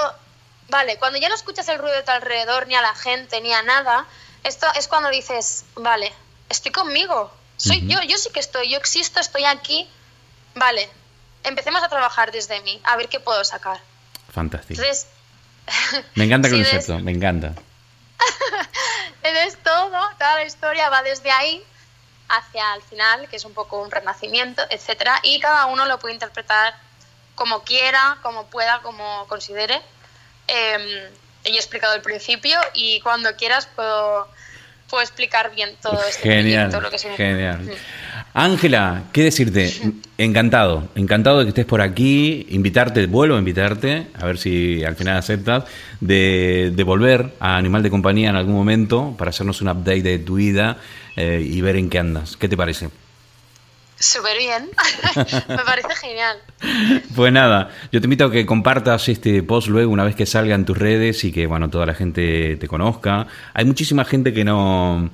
[0.70, 3.52] vale, cuando ya no escuchas el ruido de tu alrededor, ni a la gente, ni
[3.52, 4.06] a nada,
[4.44, 6.14] esto es cuando dices, vale,
[6.48, 9.90] estoy conmigo, soy yo, yo sí que estoy, yo existo, estoy aquí,
[10.54, 10.90] vale,
[11.44, 13.82] empecemos a trabajar desde mí, a ver qué puedo sacar.
[14.32, 14.80] Fantástico.
[16.16, 17.54] Me encanta el concepto, me encanta.
[19.24, 21.64] Entonces todo, toda la historia va desde ahí
[22.30, 26.14] hacia el final, que es un poco un renacimiento, etcétera, y cada uno lo puede
[26.14, 26.76] interpretar
[27.36, 29.82] como quiera, como pueda, como considere.
[30.48, 31.10] Eh,
[31.44, 34.28] he explicado el principio y cuando quieras puedo,
[34.90, 36.24] puedo explicar bien todo esto.
[36.24, 37.60] Genial, lo que genial.
[37.60, 37.72] Mm.
[38.40, 39.74] Ángela, ¿qué decirte?
[40.20, 44.96] Encantado, encantado de que estés por aquí, invitarte, vuelvo a invitarte, a ver si al
[44.96, 45.64] final aceptas,
[46.02, 50.20] de, de volver a Animal de Compañía en algún momento para hacernos un update de
[50.20, 50.78] tu vida
[51.16, 52.38] eh, y ver en qué andas.
[52.38, 52.92] ¿Qué te parece?
[53.98, 54.70] Súper bien,
[55.48, 56.38] me parece genial.
[57.16, 60.54] Pues nada, yo te invito a que compartas este post luego una vez que salga
[60.54, 63.26] en tus redes y que bueno toda la gente te conozca.
[63.56, 65.10] Hay muchísima gente que no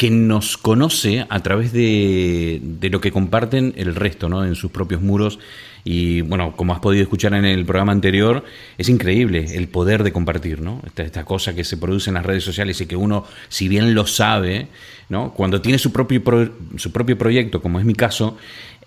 [0.00, 4.46] que nos conoce a través de, de, lo que comparten el resto, ¿no?
[4.46, 5.38] En sus propios muros.
[5.84, 8.42] Y bueno, como has podido escuchar en el programa anterior,
[8.78, 10.80] es increíble el poder de compartir, ¿no?
[10.86, 13.94] Esta, esta cosa que se produce en las redes sociales y que uno, si bien
[13.94, 14.68] lo sabe,
[15.10, 15.34] ¿no?
[15.34, 16.22] Cuando tiene su propio,
[16.76, 18.38] su propio proyecto, como es mi caso,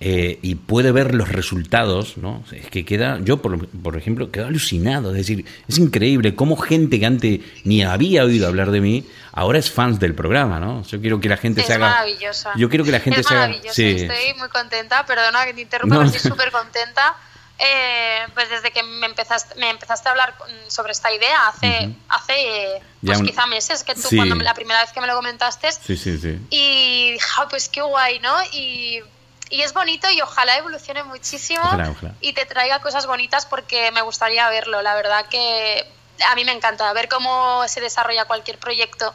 [0.06, 2.44] eh, y puede ver los resultados, ¿no?
[2.52, 7.00] Es que queda, yo por, por, ejemplo, quedo alucinado, es decir, es increíble cómo gente
[7.00, 10.84] que antes ni había oído hablar de mí, ahora es fans del programa, ¿no?
[10.84, 11.88] Yo quiero que la gente se haga...
[11.88, 12.52] maravillosa.
[12.58, 13.54] Yo quiero que la gente es se haga...
[13.72, 13.92] Sí.
[13.92, 16.04] Estoy muy contenta, perdona que te interrumpa, no.
[16.04, 17.16] estoy súper contenta.
[17.58, 20.36] Eh, pues desde que me empezaste, me empezaste a hablar
[20.68, 21.96] sobre esta idea hace, uh -huh.
[22.10, 23.26] hace pues un...
[23.26, 24.18] quizá meses, que tú sí.
[24.18, 26.40] cuando la primera vez que me lo comentaste, sí, sí, sí.
[26.50, 28.36] y dije, oh, pues qué guay, ¿no?
[28.52, 29.02] Y
[29.54, 32.16] y es bonito y ojalá evolucione muchísimo ojalá, ojalá.
[32.22, 34.82] y te traiga cosas bonitas porque me gustaría verlo.
[34.82, 35.86] La verdad que
[36.28, 39.14] a mí me encanta ver cómo se desarrolla cualquier proyecto.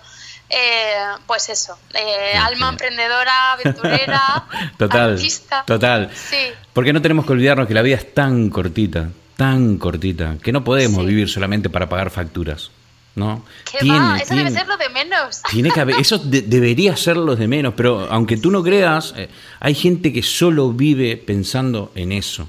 [0.49, 4.45] Eh, pues eso, eh, alma emprendedora, aventurera,
[4.79, 5.65] total, artista.
[5.67, 6.09] Total.
[6.15, 6.53] Sí.
[6.73, 10.63] Porque no tenemos que olvidarnos que la vida es tan cortita, tan cortita, que no
[10.63, 11.07] podemos sí.
[11.07, 12.71] vivir solamente para pagar facturas.
[13.19, 13.45] ¿No?
[13.71, 14.17] ¿Qué tiene, va?
[14.17, 15.43] Eso tiene, debe ser lo de menos.
[15.51, 19.15] Tiene que haber, eso de, debería ser lo de menos, pero aunque tú no creas,
[19.17, 19.29] eh,
[19.61, 22.47] hay gente que solo vive pensando en eso.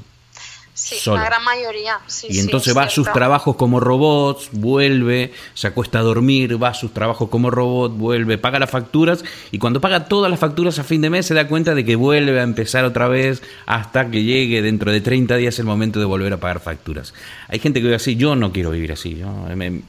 [0.79, 1.99] Sí, la gran mayoría.
[2.07, 6.61] Sí, y entonces sí, va a sus trabajos como robots, vuelve, se acuesta a dormir,
[6.61, 10.39] va a sus trabajos como robot, vuelve, paga las facturas y cuando paga todas las
[10.39, 13.43] facturas a fin de mes se da cuenta de que vuelve a empezar otra vez
[13.65, 17.13] hasta que llegue dentro de 30 días el momento de volver a pagar facturas.
[17.49, 19.81] Hay gente que vive así, yo no quiero vivir así, yo, me,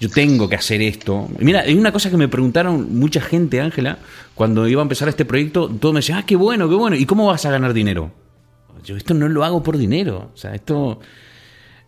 [0.00, 1.28] yo tengo que hacer esto.
[1.40, 3.98] Mira, hay una cosa que me preguntaron mucha gente, Ángela,
[4.34, 7.04] cuando iba a empezar este proyecto, todos me decían, ah, qué bueno, qué bueno, ¿y
[7.04, 8.10] cómo vas a ganar dinero?
[8.84, 10.30] Yo esto no lo hago por dinero.
[10.34, 11.00] O sea, esto.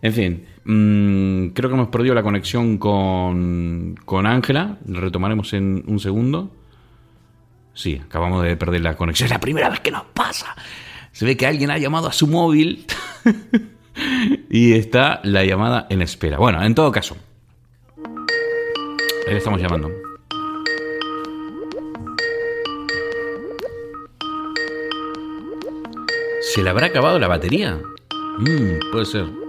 [0.01, 4.77] En fin, mmm, creo que hemos perdido la conexión con Ángela.
[4.85, 6.51] Retomaremos en un segundo.
[7.73, 9.27] Sí, acabamos de perder la conexión.
[9.27, 10.55] Es la primera vez que nos pasa.
[11.11, 12.85] Se ve que alguien ha llamado a su móvil
[14.49, 16.37] y está la llamada en espera.
[16.37, 17.17] Bueno, en todo caso,
[19.27, 19.89] le estamos llamando.
[26.53, 27.79] ¿Se le habrá acabado la batería?
[28.39, 29.40] Mmm, puede ser.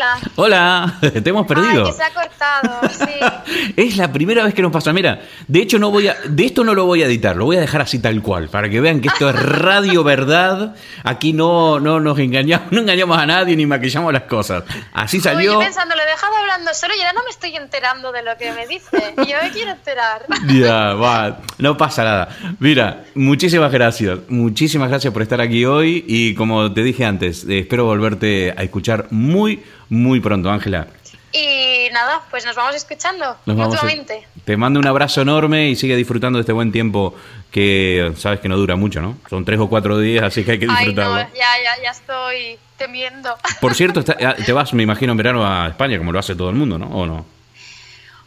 [0.00, 0.18] Hola.
[0.36, 1.84] Hola, te hemos perdido.
[1.84, 3.72] Ay, que se ha cortado, sí.
[3.76, 4.94] es la primera vez que nos pasa.
[4.94, 7.58] Mira, de hecho no voy a, de esto no lo voy a editar, lo voy
[7.58, 10.74] a dejar así tal cual, para que vean que esto es radio verdad.
[11.04, 14.64] Aquí no, no nos engañamos, no engañamos a nadie ni maquillamos las cosas.
[14.94, 15.58] Así salió.
[15.58, 18.38] Uy, pensando, lo he dejado hablando solo y ahora no me estoy enterando de lo
[18.38, 19.14] que me dice.
[19.22, 20.24] Y yo me quiero enterar.
[20.60, 22.28] Ya, va, no pasa nada.
[22.58, 27.60] Mira, muchísimas gracias, muchísimas gracias por estar aquí hoy y como te dije antes, eh,
[27.60, 30.86] espero volverte a escuchar muy muy pronto, Ángela.
[31.32, 34.14] Y nada, pues nos vamos escuchando nos mutuamente.
[34.14, 34.44] Vamos a...
[34.44, 37.14] Te mando un abrazo enorme y sigue disfrutando de este buen tiempo
[37.50, 39.18] que sabes que no dura mucho, ¿no?
[39.28, 41.14] Son tres o cuatro días, así que hay que disfrutarlo.
[41.14, 43.36] Ay, no, ya, ya, ya estoy temiendo.
[43.60, 46.56] Por cierto, te vas, me imagino, en verano a España, como lo hace todo el
[46.56, 46.86] mundo, ¿no?
[46.86, 47.26] ¿O no?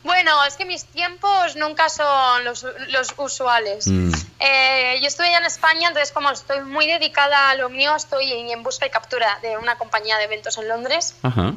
[0.04, 3.88] Bueno, es que mis tiempos nunca son los, los usuales.
[3.88, 4.12] Mm.
[4.40, 8.32] Eh, yo estuve ya en España, entonces como estoy muy dedicada a lo mío, estoy
[8.32, 11.16] en busca y captura de una compañía de eventos en Londres.
[11.24, 11.54] Ajá.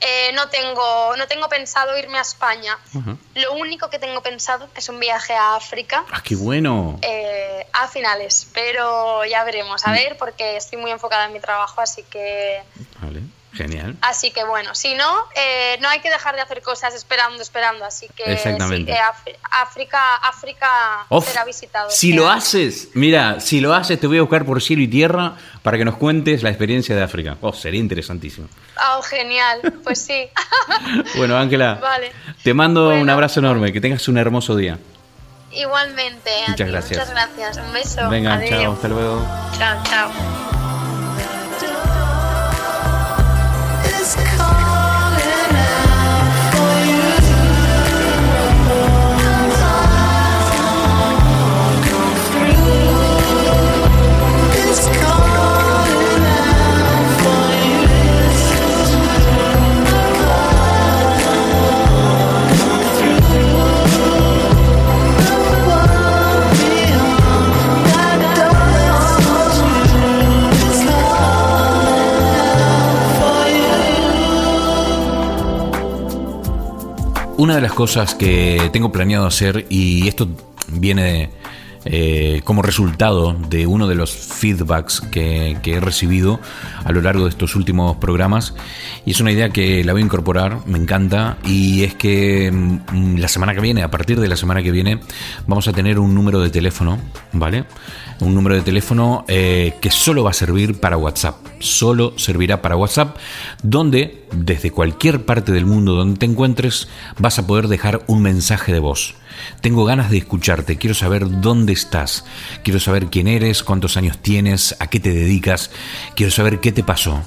[0.00, 2.78] Eh, no, tengo, no tengo pensado irme a España.
[2.94, 3.16] Ajá.
[3.34, 6.04] Lo único que tengo pensado es un viaje a África.
[6.10, 6.98] ¡Ah, qué bueno!
[7.02, 9.86] Eh, a finales, pero ya veremos.
[9.86, 12.62] A ver, porque estoy muy enfocada en mi trabajo, así que...
[13.00, 13.22] Vale.
[13.56, 13.96] Genial.
[14.02, 17.84] Así que bueno, si no, eh, no hay que dejar de hacer cosas esperando, esperando.
[17.84, 18.92] Así que Exactamente.
[18.92, 18.98] Sí,
[19.30, 21.90] eh, África, África Uf, será visitado.
[21.90, 25.36] Si lo haces, mira, si lo haces, te voy a buscar por cielo y tierra
[25.62, 27.38] para que nos cuentes la experiencia de África.
[27.40, 28.48] Oh, sería interesantísimo.
[28.90, 30.28] Oh, genial, pues sí.
[31.16, 32.12] bueno, Ángela, vale.
[32.42, 33.02] te mando bueno.
[33.02, 34.78] un abrazo enorme, que tengas un hermoso día.
[35.52, 36.98] Igualmente, muchas ti, gracias.
[36.98, 37.56] Muchas gracias.
[37.56, 38.10] Un beso.
[38.10, 38.50] Venga, Adiós.
[38.50, 39.26] chao, hasta luego.
[39.58, 40.55] Chao, chao.
[77.38, 80.26] Una de las cosas que tengo planeado hacer, y esto
[80.68, 81.30] viene
[81.88, 86.40] eh, como resultado de uno de los feedbacks que, he recibido
[86.84, 88.54] a lo largo de estos últimos programas.
[89.04, 91.38] Y es una idea que la voy a incorporar, me encanta.
[91.44, 95.00] Y es que mm, la semana que viene, a partir de la semana que viene,
[95.46, 96.98] vamos a tener un número de teléfono,
[97.32, 97.64] ¿vale?
[98.20, 101.36] Un número de teléfono eh, que solo va a servir para WhatsApp.
[101.60, 103.16] Solo servirá para WhatsApp,
[103.62, 108.72] donde desde cualquier parte del mundo donde te encuentres vas a poder dejar un mensaje
[108.72, 109.14] de voz.
[109.60, 112.24] Tengo ganas de escucharte, quiero saber dónde estás,
[112.62, 115.70] quiero saber quién eres, cuántos años tienes, a qué te dedicas,
[116.14, 117.22] quiero saber qué te pasó.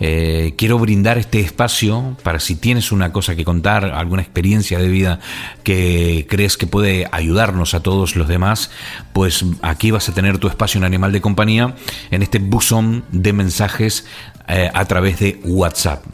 [0.00, 4.88] Eh, quiero brindar este espacio para si tienes una cosa que contar, alguna experiencia de
[4.88, 5.20] vida
[5.62, 8.70] que crees que puede ayudarnos a todos los demás,
[9.12, 11.74] pues aquí vas a tener tu espacio en Animal de Compañía
[12.10, 14.06] en este buzón de mensajes
[14.46, 16.04] eh, a través de WhatsApp.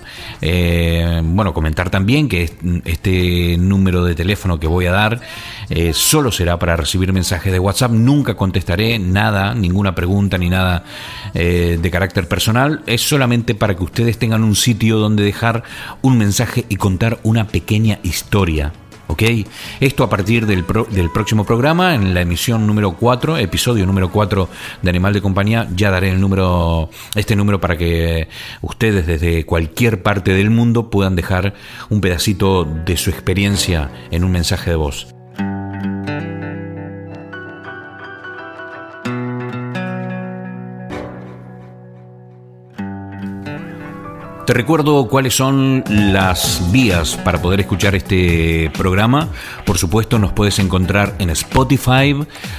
[0.40, 2.50] Eh, bueno, comentar también que
[2.84, 5.20] este número de teléfono que voy a dar
[5.92, 7.92] solo será para recibir mensajes de WhatsApp.
[7.92, 10.82] Nunca contestaré nada, ninguna pregunta ni nada
[11.32, 12.82] de carácter personal.
[12.86, 15.62] Es solamente para que ustedes tengan un sitio donde dejar
[16.02, 18.72] un mensaje y contar una pequeña historia.
[19.10, 19.22] ¿ok?
[19.80, 24.48] Esto a partir del, del, próximo programa, en la emisión número 4, episodio número 4
[24.82, 28.28] de Animal de Compañía, ya daré el número, este número para que
[28.62, 31.54] ustedes desde cualquier parte del mundo puedan dejar
[31.88, 35.08] un pedacito de su experiencia en un mensaje de voz.
[44.50, 49.28] Te recuerdo cuáles son las vías para poder escuchar este programa.
[49.64, 52.16] Por supuesto, nos puedes encontrar en Spotify,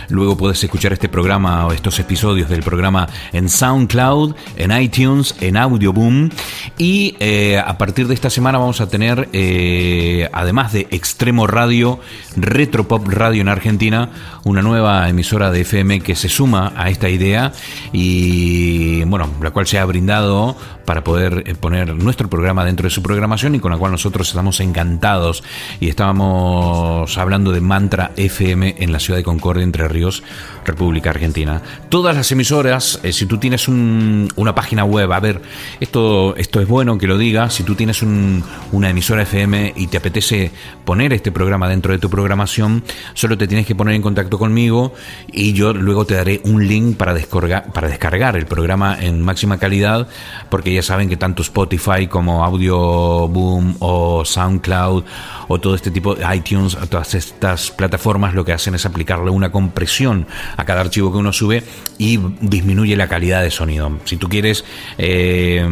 [0.07, 5.57] luego puedes escuchar este programa o estos episodios del programa en SoundCloud, en iTunes, en
[5.57, 6.29] Audioboom.
[6.77, 11.99] Y eh, a partir de esta semana vamos a tener, eh, además de Extremo Radio,
[12.37, 14.11] Retropop Radio en Argentina,
[14.45, 17.51] una nueva emisora de FM que se suma a esta idea
[17.91, 20.55] y, bueno, la cual se ha brindado
[20.85, 24.27] para poder eh, poner nuestro programa dentro de su programación y con la cual nosotros
[24.27, 25.43] estamos encantados
[25.79, 30.23] y estábamos hablando de Mantra FM en la ciudad de Concordia, Entre Ríos,
[30.65, 31.61] República Argentina.
[31.89, 35.41] Todas las emisoras, eh, si tú tienes una página web, a ver,
[35.79, 39.97] esto, esto es bueno que lo diga, si tú tienes una emisora FM y te
[39.97, 40.51] apetece
[40.85, 44.93] poner este programa dentro de tu programación, solo te tienes que poner en contacto conmigo
[45.31, 49.57] y yo luego te daré un link para descargar, para descargar el programa en máxima
[49.57, 50.07] calidad,
[50.49, 55.03] porque ya saben que tanto Spotify como Audio Boom o SoundCloud
[55.47, 59.51] o todo este tipo de iTunes, todas estas plataformas lo que hacen es aplicarle una
[59.51, 61.63] compresión a cada archivo que uno sube
[61.97, 63.91] y disminuye la calidad de sonido.
[64.05, 64.63] Si tú quieres,
[64.97, 65.65] eh,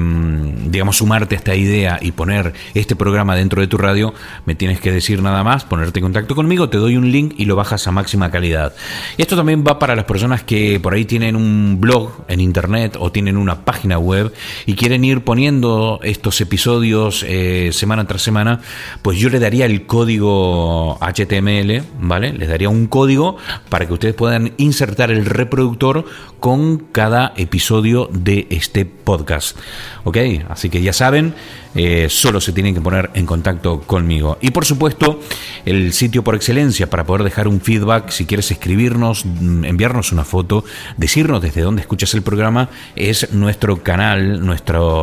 [0.68, 4.14] digamos, sumarte a esta idea y poner este programa dentro de tu radio,
[4.46, 7.46] me tienes que decir nada más, ponerte en contacto conmigo, te doy un link y
[7.46, 8.74] lo bajas a máxima calidad.
[9.18, 12.98] Y esto también va para las personas que por ahí tienen un blog en internet
[13.00, 14.34] o tienen una página web
[14.66, 18.62] y quieren ir poniendo estos episodios eh, semana tras semana,
[19.02, 22.34] pues yo le daría el código HTML, ¿vale?
[22.34, 23.38] Les daría un código
[23.70, 26.06] para que ustedes puedan insertar el reproductor
[26.40, 29.58] con cada episodio de este podcast.
[30.04, 30.18] ¿Ok?
[30.50, 31.34] Así que ya saben,
[31.76, 34.38] eh, solo se tienen que poner en contacto conmigo.
[34.42, 35.20] Y por supuesto,
[35.66, 40.24] el sitio por excelencia para poder dejar un feedback, si quieres escribirnos, mm, enviarnos una
[40.24, 40.64] foto,
[40.98, 44.46] decirnos desde dónde escuchas el programa, es nuestro canal,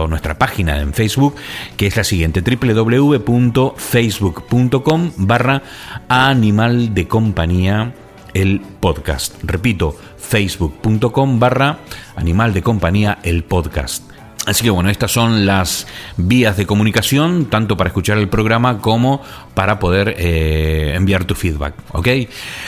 [0.08, 1.36] nuestra página en Facebook,
[1.76, 5.62] que es la siguiente, www.facebook.com barra
[6.08, 7.94] animal de compañía
[8.34, 9.34] el podcast.
[9.42, 11.78] Repito, facebook.com barra
[12.16, 14.05] animal de compañía el podcast.
[14.46, 19.20] Así que bueno, estas son las vías de comunicación, tanto para escuchar el programa como
[19.54, 21.74] para poder eh, enviar tu feedback.
[21.90, 22.08] ¿Ok?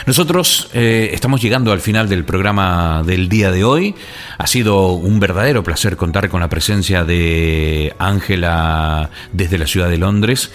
[0.05, 3.95] Nosotros eh, estamos llegando al final del programa del día de hoy.
[4.39, 9.99] Ha sido un verdadero placer contar con la presencia de Ángela desde la ciudad de
[9.99, 10.51] Londres.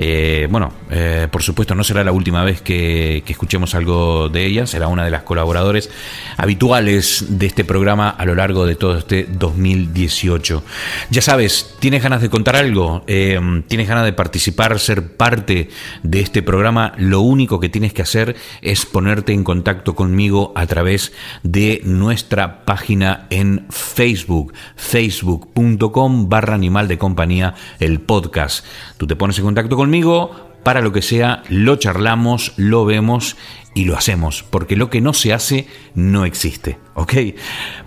[0.00, 4.64] Eh, bueno, eh, por supuesto no será la última vez que, escuchemos algo de ella,
[4.64, 5.90] será una de las colaboradores
[6.36, 10.62] habituales de este programa a lo largo de todo este 2018.
[11.10, 13.02] Ya sabes, ¿tienes ganas de contar algo?
[13.08, 15.68] Eh, ¿Tienes ganas de participar, ser parte
[16.04, 16.92] de este programa?
[16.96, 22.64] Lo único que tienes que hacer es ponerte en contacto conmigo a través de nuestra
[22.64, 28.64] página en Facebook, facebook.com barra animal de compañía, el podcast.
[28.96, 30.32] Tú te pones en contacto con conmigo,
[30.64, 33.38] para lo que sea, lo charlamos, lo vemos
[33.74, 37.14] y lo hacemos, porque lo que no se hace no existe, ¿ok?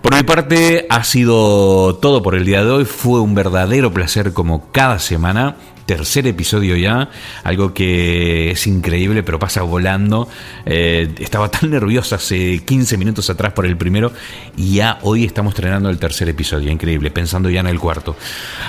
[0.00, 4.32] Por mi parte ha sido todo por el día de hoy, fue un verdadero placer
[4.32, 5.54] como cada semana
[5.86, 7.10] tercer episodio ya,
[7.44, 10.28] algo que es increíble, pero pasa volando.
[10.66, 14.12] Eh, estaba tan nerviosa hace 15 minutos atrás por el primero
[14.56, 18.16] y ya hoy estamos estrenando el tercer episodio, increíble, pensando ya en el cuarto.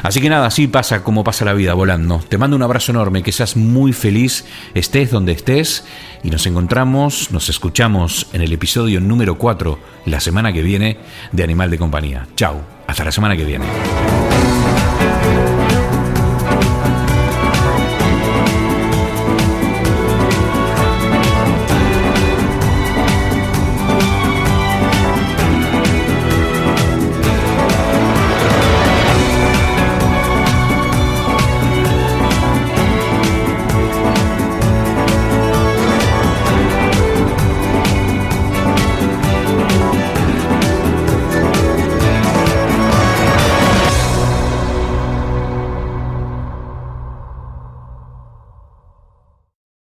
[0.01, 2.23] Así que nada, así pasa como pasa la vida volando.
[2.27, 5.85] Te mando un abrazo enorme, que seas muy feliz, estés donde estés
[6.23, 10.97] y nos encontramos, nos escuchamos en el episodio número 4 la semana que viene
[11.31, 12.27] de Animal de Compañía.
[12.35, 13.65] Chao, hasta la semana que viene.